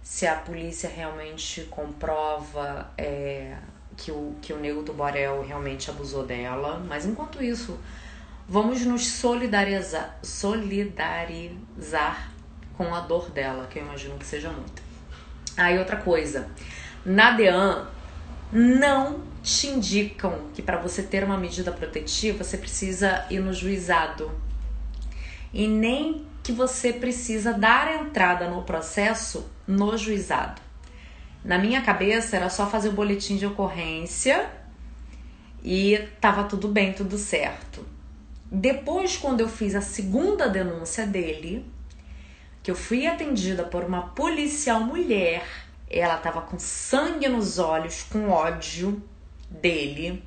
se 0.03 0.27
a 0.27 0.35
polícia 0.35 0.91
realmente 0.91 1.63
comprova 1.71 2.91
é, 2.99 3.57
que, 3.97 4.11
o, 4.11 4.35
que 4.43 4.53
o 4.53 4.59
Nego 4.59 4.83
do 4.83 4.93
Borel 4.93 5.45
realmente 5.47 5.91
abusou 5.91 6.27
dela. 6.27 6.85
Mas 6.89 7.07
enquanto 7.07 7.41
isso, 7.41 7.79
Vamos 8.49 8.85
nos 8.85 9.07
solidarizar, 9.07 10.19
solidarizar 10.23 12.29
com 12.77 12.95
a 12.95 13.01
dor 13.01 13.31
dela, 13.31 13.67
que 13.67 13.79
eu 13.79 13.85
imagino 13.85 14.19
que 14.19 14.27
seja 14.27 14.51
muita. 14.51 14.83
Aí 15.57 15.79
outra 15.79 15.97
coisa, 15.97 16.49
na 17.03 17.31
DEAN 17.31 17.87
não 18.53 19.21
te 19.43 19.67
indicam 19.67 20.51
que 20.55 20.63
para 20.63 20.79
você 20.79 21.03
ter 21.03 21.25
uma 21.25 21.37
medida 21.37 21.73
protetiva 21.73 22.45
você 22.45 22.57
precisa 22.57 23.27
ir 23.29 23.41
no 23.41 23.53
juizado 23.53 24.31
e 25.53 25.67
nem 25.67 26.25
que 26.43 26.53
você 26.53 26.93
precisa 26.93 27.53
dar 27.53 28.01
entrada 28.01 28.49
no 28.49 28.63
processo 28.63 29.51
no 29.67 29.97
juizado. 29.97 30.61
Na 31.45 31.59
minha 31.59 31.83
cabeça 31.83 32.37
era 32.37 32.49
só 32.49 32.67
fazer 32.69 32.89
o 32.89 32.93
boletim 32.93 33.37
de 33.37 33.47
ocorrência 33.47 34.49
e 35.63 35.99
tava 36.21 36.45
tudo 36.45 36.69
bem, 36.69 36.93
tudo 36.93 37.19
certo. 37.19 37.85
Depois, 38.51 39.17
quando 39.17 39.41
eu 39.41 39.49
fiz 39.49 39.75
a 39.75 39.81
segunda 39.81 40.49
denúncia 40.49 41.07
dele, 41.07 41.65
que 42.63 42.71
eu 42.71 42.77
fui 42.77 43.07
atendida 43.07 43.65
por 43.65 43.83
uma 43.83 44.09
policial 44.09 44.81
mulher, 44.81 45.45
ela 45.89 46.17
tava 46.17 46.43
com 46.43 46.59
sangue 46.59 47.29
nos 47.29 47.59
olhos, 47.59 48.03
com 48.05 48.31
ódio 48.31 49.03
dele. 49.61 50.23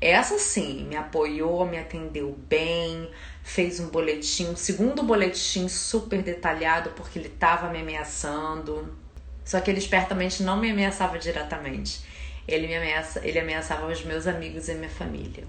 Essa 0.00 0.38
sim 0.38 0.84
me 0.86 0.96
apoiou, 0.96 1.66
me 1.66 1.78
atendeu 1.78 2.32
bem, 2.48 3.10
fez 3.42 3.80
um 3.80 3.88
boletim, 3.88 4.46
um 4.46 4.56
segundo 4.56 5.02
boletim 5.02 5.68
super 5.68 6.22
detalhado 6.22 6.90
porque 6.90 7.18
ele 7.18 7.28
tava 7.28 7.68
me 7.68 7.80
ameaçando. 7.80 8.96
Só 9.44 9.60
que 9.60 9.70
ele 9.70 9.78
espertamente 9.78 10.42
não 10.42 10.56
me 10.56 10.70
ameaçava 10.70 11.18
diretamente. 11.18 12.02
Ele 12.48 12.66
me 12.66 12.76
ameaça, 12.76 13.26
ele 13.26 13.38
ameaçava 13.38 13.86
os 13.86 14.04
meus 14.04 14.26
amigos 14.26 14.68
e 14.68 14.74
minha 14.74 14.88
família 14.88 15.44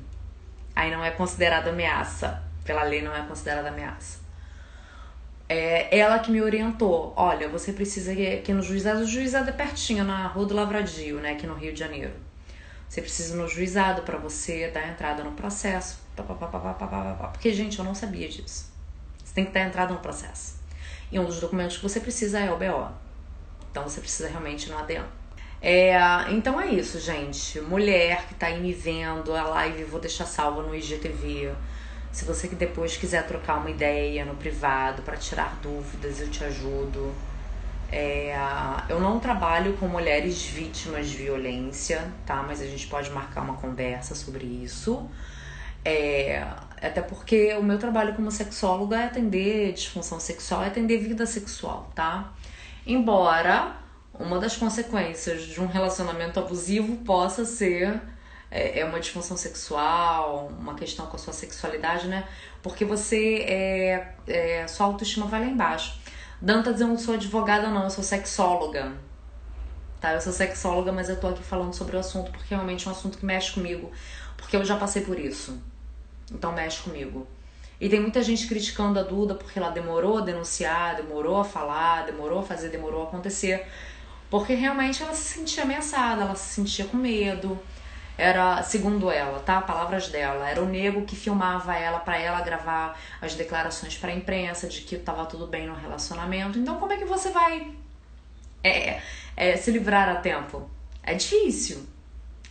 aí 0.75 0.91
não 0.91 1.03
é 1.03 1.11
considerada 1.11 1.69
ameaça. 1.69 2.41
Pela 2.63 2.83
lei 2.83 3.01
não 3.01 3.15
é 3.15 3.21
considerada 3.23 3.69
ameaça. 3.69 4.19
É 5.49 5.97
ela 5.97 6.19
que 6.19 6.31
me 6.31 6.41
orientou. 6.41 7.13
Olha, 7.15 7.49
você 7.49 7.73
precisa 7.73 8.13
ir 8.13 8.39
aqui 8.39 8.53
no 8.53 8.61
juizado. 8.61 9.01
O 9.01 9.05
juizado 9.05 9.49
é 9.49 9.53
pertinho, 9.53 10.03
na 10.03 10.27
Rua 10.27 10.45
do 10.45 10.53
Lavradio, 10.53 11.19
né? 11.19 11.31
Aqui 11.31 11.45
no 11.45 11.55
Rio 11.55 11.73
de 11.73 11.79
Janeiro. 11.79 12.13
Você 12.91 13.01
precisa 13.01 13.33
ir 13.33 13.37
no 13.37 13.47
juizado 13.47 14.01
para 14.01 14.17
você 14.17 14.67
dar 14.67 14.85
entrada 14.85 15.23
no 15.23 15.31
processo. 15.31 15.97
Porque, 17.31 17.53
gente, 17.53 17.79
eu 17.79 17.85
não 17.85 17.95
sabia 17.95 18.27
disso. 18.27 18.69
Você 19.23 19.33
tem 19.33 19.45
que 19.45 19.51
dar 19.51 19.61
entrada 19.61 19.93
no 19.93 20.01
processo. 20.01 20.59
E 21.09 21.17
um 21.17 21.23
dos 21.23 21.39
documentos 21.39 21.77
que 21.77 21.83
você 21.83 22.01
precisa 22.01 22.39
é 22.39 22.51
o 22.51 22.57
BO. 22.57 22.91
Então 23.71 23.83
você 23.83 24.01
precisa 24.01 24.27
realmente 24.27 24.67
ir 24.67 24.73
no 24.73 24.77
ADN. 24.77 25.05
É, 25.61 25.93
então 26.31 26.59
é 26.59 26.67
isso, 26.67 26.99
gente. 26.99 27.61
Mulher 27.61 28.27
que 28.27 28.35
tá 28.35 28.47
aí 28.47 28.59
me 28.59 28.73
vendo, 28.73 29.33
a 29.33 29.43
live 29.43 29.85
vou 29.85 30.01
deixar 30.01 30.25
salva 30.25 30.61
no 30.61 30.75
IGTV. 30.75 31.53
Se 32.11 32.25
você 32.25 32.49
que 32.49 32.55
depois 32.55 32.97
quiser 32.97 33.25
trocar 33.25 33.59
uma 33.59 33.69
ideia 33.69 34.25
no 34.25 34.35
privado 34.35 35.01
para 35.03 35.15
tirar 35.15 35.57
dúvidas, 35.61 36.19
eu 36.19 36.29
te 36.29 36.43
ajudo. 36.43 37.15
É, 37.91 38.33
eu 38.87 38.99
não 38.99 39.19
trabalho 39.19 39.73
com 39.73 39.87
mulheres 39.87 40.45
vítimas 40.45 41.09
de 41.09 41.17
violência, 41.17 42.11
tá? 42.25 42.41
Mas 42.41 42.61
a 42.61 42.65
gente 42.65 42.87
pode 42.87 43.09
marcar 43.09 43.41
uma 43.41 43.55
conversa 43.55 44.15
sobre 44.15 44.45
isso. 44.45 45.09
É, 45.83 46.45
até 46.81 47.01
porque 47.01 47.53
o 47.55 47.63
meu 47.63 47.77
trabalho 47.77 48.13
como 48.13 48.31
sexóloga 48.31 48.97
é 48.97 49.05
atender 49.05 49.73
disfunção 49.73 50.19
sexual, 50.19 50.63
é 50.63 50.67
atender 50.67 50.99
vida 50.99 51.25
sexual, 51.25 51.91
tá? 51.93 52.33
Embora 52.85 53.75
uma 54.13 54.39
das 54.39 54.55
consequências 54.55 55.43
de 55.43 55.59
um 55.59 55.67
relacionamento 55.67 56.39
abusivo 56.39 56.97
possa 56.97 57.45
ser 57.45 57.99
é, 58.49 58.79
é, 58.79 58.85
uma 58.85 58.99
disfunção 58.99 59.37
sexual, 59.37 60.51
uma 60.59 60.75
questão 60.75 61.07
com 61.07 61.15
a 61.15 61.19
sua 61.19 61.33
sexualidade, 61.33 62.07
né? 62.07 62.27
Porque 62.61 62.85
você 62.85 63.37
é, 63.47 64.15
é 64.27 64.67
sua 64.67 64.87
autoestima 64.87 65.25
vai 65.25 65.41
lá 65.41 65.47
embaixo. 65.47 66.00
Dantas, 66.41 66.81
eu 66.81 66.87
não 66.87 66.97
sou 66.97 67.13
advogada, 67.13 67.69
não, 67.69 67.83
eu 67.83 67.89
sou 67.91 68.03
sexóloga. 68.03 68.93
Tá? 69.99 70.13
Eu 70.13 70.21
sou 70.21 70.33
sexóloga, 70.33 70.91
mas 70.91 71.07
eu 71.07 71.19
tô 71.19 71.27
aqui 71.27 71.43
falando 71.43 71.73
sobre 71.73 71.95
o 71.95 71.99
assunto 71.99 72.31
porque 72.31 72.55
realmente 72.55 72.87
é 72.87 72.89
um 72.89 72.93
assunto 72.93 73.19
que 73.19 73.25
mexe 73.25 73.51
comigo. 73.51 73.91
Porque 74.35 74.57
eu 74.57 74.65
já 74.65 74.75
passei 74.75 75.03
por 75.03 75.19
isso. 75.19 75.61
Então 76.31 76.51
mexe 76.51 76.81
comigo. 76.81 77.27
E 77.79 77.87
tem 77.87 77.99
muita 77.99 78.23
gente 78.23 78.47
criticando 78.47 78.99
a 78.99 79.03
Duda 79.03 79.35
porque 79.35 79.59
ela 79.59 79.69
demorou 79.69 80.17
a 80.17 80.21
denunciar, 80.21 80.95
demorou 80.95 81.37
a 81.37 81.43
falar, 81.43 82.05
demorou 82.05 82.39
a 82.39 82.43
fazer, 82.43 82.69
demorou 82.69 83.03
a 83.03 83.05
acontecer. 83.05 83.67
Porque 84.27 84.55
realmente 84.55 85.03
ela 85.03 85.13
se 85.13 85.33
sentia 85.33 85.63
ameaçada, 85.63 86.23
ela 86.23 86.35
se 86.35 86.55
sentia 86.55 86.85
com 86.85 86.97
medo. 86.97 87.59
Era, 88.21 88.61
segundo 88.61 89.09
ela, 89.09 89.39
tá? 89.39 89.59
Palavras 89.61 90.09
dela, 90.09 90.47
era 90.47 90.61
o 90.61 90.65
nego 90.67 91.05
que 91.05 91.15
filmava 91.15 91.75
ela 91.75 91.99
para 91.99 92.19
ela 92.19 92.39
gravar 92.41 92.95
as 93.19 93.33
declarações 93.33 93.97
para 93.97 94.11
a 94.11 94.15
imprensa 94.15 94.67
de 94.67 94.81
que 94.81 94.95
tava 94.95 95.25
tudo 95.25 95.47
bem 95.47 95.65
no 95.65 95.73
relacionamento. 95.73 96.59
Então, 96.59 96.77
como 96.77 96.93
é 96.93 96.97
que 96.97 97.05
você 97.05 97.31
vai 97.31 97.73
é, 98.63 99.01
é, 99.35 99.57
se 99.57 99.71
livrar 99.71 100.07
a 100.07 100.15
tempo? 100.17 100.69
É 101.01 101.15
difícil 101.15 101.87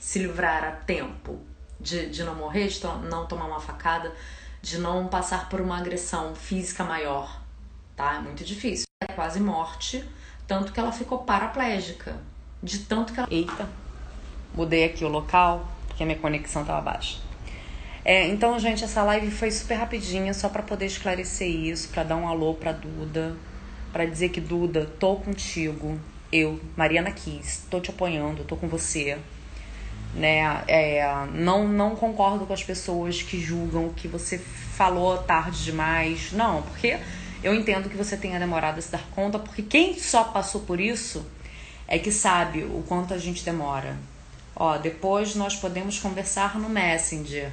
se 0.00 0.18
livrar 0.18 0.64
a 0.64 0.72
tempo 0.72 1.38
de, 1.78 2.10
de 2.10 2.24
não 2.24 2.34
morrer, 2.34 2.66
de 2.66 2.80
to 2.80 2.88
não 2.98 3.26
tomar 3.26 3.44
uma 3.44 3.60
facada, 3.60 4.12
de 4.60 4.76
não 4.76 5.06
passar 5.06 5.48
por 5.48 5.60
uma 5.60 5.78
agressão 5.78 6.34
física 6.34 6.82
maior, 6.82 7.40
tá? 7.94 8.16
É 8.16 8.18
muito 8.18 8.42
difícil. 8.42 8.86
É 9.00 9.12
quase 9.12 9.38
morte 9.38 10.04
tanto 10.48 10.72
que 10.72 10.80
ela 10.80 10.90
ficou 10.90 11.18
paraplégica. 11.18 12.18
De 12.60 12.80
tanto 12.80 13.12
que 13.12 13.20
ela. 13.20 13.28
Eita! 13.30 13.68
Mudei 14.54 14.84
aqui 14.84 15.04
o 15.04 15.08
local, 15.08 15.66
porque 15.86 16.02
a 16.02 16.06
minha 16.06 16.18
conexão 16.18 16.64
tava 16.64 16.80
baixa. 16.80 17.18
É, 18.04 18.26
então, 18.28 18.58
gente, 18.58 18.82
essa 18.82 19.02
live 19.02 19.30
foi 19.30 19.50
super 19.50 19.74
rapidinha, 19.74 20.32
só 20.32 20.48
para 20.48 20.62
poder 20.62 20.86
esclarecer 20.86 21.48
isso, 21.48 21.88
para 21.90 22.02
dar 22.02 22.16
um 22.16 22.26
alô 22.26 22.54
pra 22.54 22.72
Duda, 22.72 23.36
para 23.92 24.06
dizer 24.06 24.30
que 24.30 24.40
Duda, 24.40 24.86
tô 24.98 25.16
contigo. 25.16 25.98
Eu, 26.32 26.60
Mariana 26.76 27.10
Kiss, 27.10 27.62
tô 27.68 27.80
te 27.80 27.90
apoiando, 27.90 28.44
tô 28.44 28.56
com 28.56 28.68
você. 28.68 29.18
né? 30.14 30.62
É, 30.66 31.04
não, 31.32 31.68
não 31.68 31.94
concordo 31.94 32.46
com 32.46 32.52
as 32.52 32.62
pessoas 32.64 33.22
que 33.22 33.40
julgam 33.40 33.90
que 33.90 34.08
você 34.08 34.38
falou 34.38 35.18
tarde 35.18 35.64
demais. 35.64 36.32
Não, 36.32 36.62
porque 36.62 36.98
eu 37.42 37.54
entendo 37.54 37.88
que 37.88 37.96
você 37.96 38.16
tenha 38.16 38.38
demorado 38.38 38.78
a 38.78 38.82
se 38.82 38.90
dar 38.90 39.04
conta, 39.14 39.38
porque 39.38 39.62
quem 39.62 39.98
só 39.98 40.24
passou 40.24 40.62
por 40.62 40.80
isso 40.80 41.24
é 41.86 41.98
que 41.98 42.12
sabe 42.12 42.64
o 42.64 42.82
quanto 42.86 43.12
a 43.12 43.18
gente 43.18 43.44
demora. 43.44 43.96
Ó, 44.60 44.76
depois 44.76 45.34
nós 45.34 45.56
podemos 45.56 45.98
conversar 45.98 46.58
no 46.58 46.68
Messenger. 46.68 47.50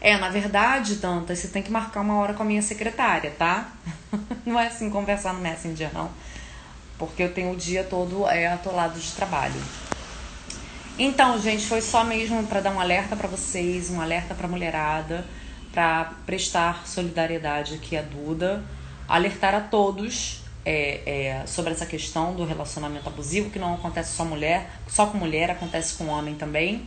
É, 0.00 0.18
na 0.18 0.28
verdade, 0.28 0.96
Tanta, 0.96 1.36
você 1.36 1.46
tem 1.46 1.62
que 1.62 1.70
marcar 1.70 2.00
uma 2.00 2.16
hora 2.18 2.34
com 2.34 2.42
a 2.42 2.46
minha 2.46 2.60
secretária, 2.60 3.30
tá? 3.38 3.70
não 4.44 4.58
é 4.58 4.66
assim 4.66 4.90
conversar 4.90 5.32
no 5.34 5.40
Messenger, 5.40 5.88
não. 5.94 6.10
Porque 6.98 7.22
eu 7.22 7.32
tenho 7.32 7.52
o 7.52 7.56
dia 7.56 7.84
todo 7.84 8.26
é, 8.28 8.48
atolado 8.48 8.98
de 8.98 9.08
trabalho. 9.12 9.62
Então, 10.98 11.40
gente, 11.40 11.64
foi 11.64 11.80
só 11.80 12.02
mesmo 12.02 12.44
para 12.48 12.60
dar 12.60 12.72
um 12.72 12.80
alerta 12.80 13.14
para 13.14 13.28
vocês, 13.28 13.88
um 13.88 14.00
alerta 14.00 14.34
para 14.34 14.48
mulherada, 14.48 15.24
para 15.72 16.12
prestar 16.26 16.88
solidariedade 16.88 17.74
aqui 17.76 17.96
a 17.96 18.02
Duda, 18.02 18.64
alertar 19.06 19.54
a 19.54 19.60
todos 19.60 20.42
é, 20.68 21.00
é, 21.06 21.46
sobre 21.46 21.72
essa 21.72 21.86
questão 21.86 22.34
do 22.34 22.44
relacionamento 22.44 23.08
abusivo, 23.08 23.50
que 23.50 23.58
não 23.58 23.74
acontece 23.74 24.14
só 24.14 24.24
mulher, 24.24 24.70
só 24.86 25.06
com 25.06 25.16
mulher, 25.16 25.50
acontece 25.50 25.94
com 25.94 26.08
homem 26.08 26.34
também. 26.34 26.86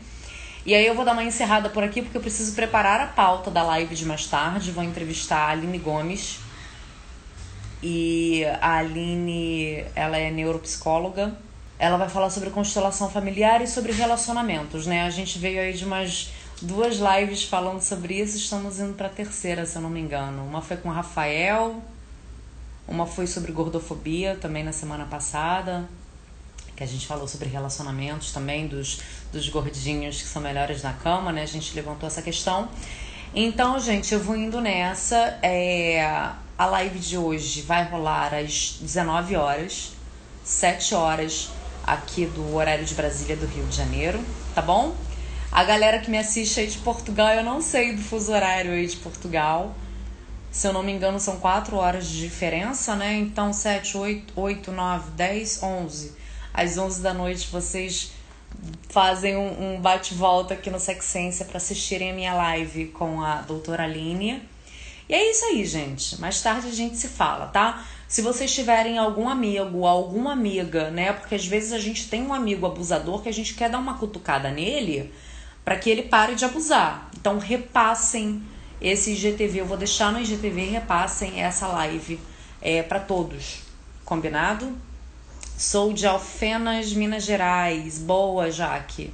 E 0.65 0.75
aí 0.75 0.85
eu 0.85 0.93
vou 0.93 1.03
dar 1.03 1.13
uma 1.13 1.23
encerrada 1.23 1.69
por 1.69 1.83
aqui 1.83 2.01
porque 2.01 2.17
eu 2.17 2.21
preciso 2.21 2.53
preparar 2.53 2.99
a 2.99 3.07
pauta 3.07 3.49
da 3.49 3.63
live 3.63 3.95
de 3.95 4.05
mais 4.05 4.27
tarde. 4.27 4.71
Vou 4.71 4.83
entrevistar 4.83 5.37
a 5.37 5.49
Aline 5.49 5.79
Gomes. 5.79 6.39
E 7.81 8.45
a 8.61 8.77
Aline, 8.77 9.83
ela 9.95 10.17
é 10.17 10.29
neuropsicóloga 10.29 11.35
ela 11.81 11.97
vai 11.97 12.07
falar 12.07 12.29
sobre 12.29 12.51
constelação 12.51 13.09
familiar 13.09 13.59
e 13.59 13.65
sobre 13.65 13.91
relacionamentos, 13.91 14.85
né? 14.85 15.01
A 15.01 15.09
gente 15.09 15.39
veio 15.39 15.59
aí 15.59 15.73
de 15.73 15.83
umas 15.83 16.31
duas 16.61 16.97
lives 16.97 17.43
falando 17.43 17.81
sobre 17.81 18.21
isso, 18.21 18.37
estamos 18.37 18.79
indo 18.79 18.93
para 18.93 19.07
a 19.07 19.09
terceira, 19.09 19.65
se 19.65 19.77
eu 19.77 19.81
não 19.81 19.89
me 19.89 19.99
engano. 19.99 20.45
Uma 20.45 20.61
foi 20.61 20.77
com 20.77 20.89
o 20.89 20.91
Rafael, 20.91 21.81
uma 22.91 23.05
foi 23.05 23.25
sobre 23.25 23.53
gordofobia 23.53 24.37
também 24.39 24.63
na 24.63 24.73
semana 24.73 25.05
passada, 25.05 25.87
que 26.75 26.83
a 26.83 26.85
gente 26.85 27.07
falou 27.07 27.25
sobre 27.25 27.47
relacionamentos 27.47 28.33
também 28.33 28.67
dos, 28.67 28.99
dos 29.31 29.47
gordinhos 29.47 30.21
que 30.21 30.27
são 30.27 30.41
melhores 30.41 30.83
na 30.83 30.91
cama, 30.91 31.31
né? 31.31 31.43
A 31.43 31.47
gente 31.47 31.73
levantou 31.73 32.05
essa 32.05 32.21
questão. 32.21 32.67
Então, 33.33 33.79
gente, 33.79 34.13
eu 34.13 34.19
vou 34.19 34.35
indo 34.35 34.59
nessa. 34.59 35.39
É, 35.41 36.03
a 36.57 36.65
live 36.65 36.99
de 36.99 37.17
hoje 37.17 37.61
vai 37.61 37.85
rolar 37.85 38.33
às 38.33 38.77
19 38.81 39.37
horas, 39.37 39.93
7 40.43 40.93
horas 40.93 41.49
aqui 41.87 42.25
do 42.25 42.55
horário 42.55 42.83
de 42.83 42.93
Brasília 42.93 43.37
do 43.37 43.45
Rio 43.45 43.65
de 43.67 43.75
Janeiro, 43.75 44.19
tá 44.53 44.61
bom? 44.61 44.93
A 45.49 45.63
galera 45.63 45.99
que 45.99 46.11
me 46.11 46.17
assiste 46.17 46.59
aí 46.59 46.67
de 46.67 46.77
Portugal, 46.79 47.29
eu 47.29 47.43
não 47.43 47.61
sei 47.61 47.95
do 47.95 48.01
fuso 48.01 48.33
horário 48.33 48.71
aí 48.71 48.85
de 48.85 48.97
Portugal. 48.97 49.73
Se 50.51 50.67
eu 50.67 50.73
não 50.73 50.83
me 50.83 50.91
engano, 50.91 51.17
são 51.19 51.39
4 51.39 51.77
horas 51.77 52.07
de 52.07 52.19
diferença, 52.19 52.95
né? 52.95 53.17
Então, 53.17 53.53
7, 53.53 53.97
8, 53.97 54.33
8 54.35 54.71
9, 54.71 55.11
10, 55.11 55.63
11. 55.63 56.15
Às 56.53 56.77
11 56.77 57.01
da 57.01 57.13
noite 57.13 57.47
vocês 57.49 58.11
fazem 58.89 59.37
um, 59.37 59.75
um 59.75 59.81
bate-volta 59.81 60.53
aqui 60.53 60.69
no 60.69 60.79
Sexência 60.79 61.45
para 61.45 61.55
assistirem 61.55 62.11
a 62.11 62.13
minha 62.13 62.33
live 62.33 62.87
com 62.87 63.21
a 63.21 63.35
doutora 63.41 63.83
Aline. 63.83 64.41
E 65.07 65.13
é 65.13 65.31
isso 65.31 65.45
aí, 65.45 65.65
gente. 65.65 66.19
Mais 66.19 66.41
tarde 66.41 66.67
a 66.67 66.71
gente 66.71 66.97
se 66.97 67.07
fala, 67.07 67.47
tá? 67.47 67.85
Se 68.07 68.21
vocês 68.21 68.53
tiverem 68.53 68.97
algum 68.97 69.29
amigo, 69.29 69.85
alguma 69.85 70.33
amiga, 70.33 70.91
né? 70.91 71.13
Porque 71.13 71.35
às 71.35 71.45
vezes 71.45 71.71
a 71.71 71.79
gente 71.79 72.09
tem 72.09 72.21
um 72.21 72.33
amigo 72.33 72.65
abusador 72.65 73.21
que 73.21 73.29
a 73.29 73.33
gente 73.33 73.53
quer 73.53 73.69
dar 73.69 73.79
uma 73.79 73.97
cutucada 73.97 74.51
nele 74.51 75.13
para 75.63 75.77
que 75.77 75.89
ele 75.89 76.03
pare 76.03 76.35
de 76.35 76.43
abusar. 76.43 77.09
Então 77.17 77.39
repassem 77.39 78.43
esse 78.81 79.11
IGTV, 79.11 79.61
eu 79.61 79.65
vou 79.65 79.77
deixar 79.77 80.11
no 80.11 80.19
IGTV, 80.19 80.71
repassem 80.71 81.41
essa 81.41 81.67
live 81.67 82.19
é, 82.61 82.81
para 82.81 82.99
todos. 82.99 83.59
Combinado? 84.03 84.75
Sou 85.57 85.93
de 85.93 86.07
Alfenas, 86.07 86.91
Minas 86.91 87.23
Gerais. 87.23 87.99
Boa, 87.99 88.49
Jaque. 88.49 89.13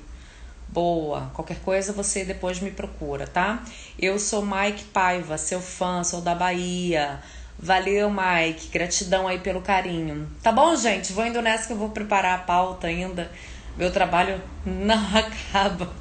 Boa. 0.69 1.29
Qualquer 1.33 1.59
coisa 1.59 1.91
você 1.91 2.23
depois 2.23 2.61
me 2.61 2.71
procura, 2.71 3.27
tá? 3.27 3.61
Eu 3.99 4.17
sou 4.17 4.45
Mike 4.45 4.85
Paiva, 4.85 5.37
seu 5.37 5.59
fã, 5.59 6.03
sou 6.03 6.21
da 6.21 6.33
Bahia. 6.33 7.21
Valeu, 7.59 8.09
Mike. 8.09 8.69
Gratidão 8.69 9.27
aí 9.27 9.39
pelo 9.39 9.61
carinho. 9.61 10.29
Tá 10.41 10.51
bom, 10.51 10.75
gente? 10.75 11.11
Vou 11.11 11.25
indo 11.25 11.41
nessa 11.41 11.67
que 11.67 11.73
eu 11.73 11.77
vou 11.77 11.89
preparar 11.89 12.35
a 12.35 12.43
pauta 12.43 12.87
ainda. 12.87 13.29
Meu 13.75 13.91
trabalho 13.91 14.41
não 14.65 15.03
acaba. 15.13 15.91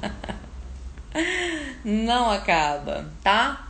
Não 1.83 2.29
acaba, 2.29 3.09
tá? 3.23 3.67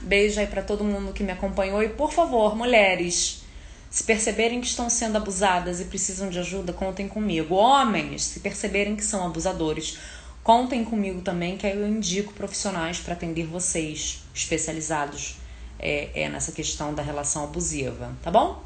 Beijo 0.00 0.40
aí 0.40 0.46
para 0.46 0.62
todo 0.62 0.84
mundo 0.84 1.12
que 1.12 1.22
me 1.22 1.32
acompanhou 1.32 1.82
e 1.82 1.88
por 1.88 2.12
favor, 2.12 2.54
mulheres, 2.54 3.42
se 3.90 4.04
perceberem 4.04 4.60
que 4.60 4.66
estão 4.66 4.90
sendo 4.90 5.16
abusadas 5.16 5.80
e 5.80 5.84
precisam 5.84 6.28
de 6.28 6.38
ajuda, 6.38 6.72
contem 6.72 7.08
comigo. 7.08 7.54
Homens, 7.54 8.24
se 8.24 8.40
perceberem 8.40 8.96
que 8.96 9.04
são 9.04 9.24
abusadores, 9.24 9.98
contem 10.42 10.84
comigo 10.84 11.20
também 11.22 11.56
que 11.56 11.66
aí 11.66 11.76
eu 11.76 11.88
indico 11.88 12.32
profissionais 12.32 12.98
para 12.98 13.14
atender 13.14 13.46
vocês, 13.46 14.22
especializados 14.34 15.36
é, 15.78 16.10
é 16.14 16.28
nessa 16.28 16.52
questão 16.52 16.92
da 16.94 17.02
relação 17.02 17.44
abusiva, 17.44 18.12
tá 18.22 18.30
bom? 18.30 18.62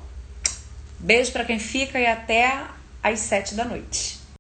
Beijo 0.98 1.30
para 1.30 1.44
quem 1.44 1.58
fica 1.58 1.98
e 1.98 2.06
até 2.06 2.64
às 3.02 3.20
sete 3.20 3.54
da 3.54 3.64
noite. 3.64 4.18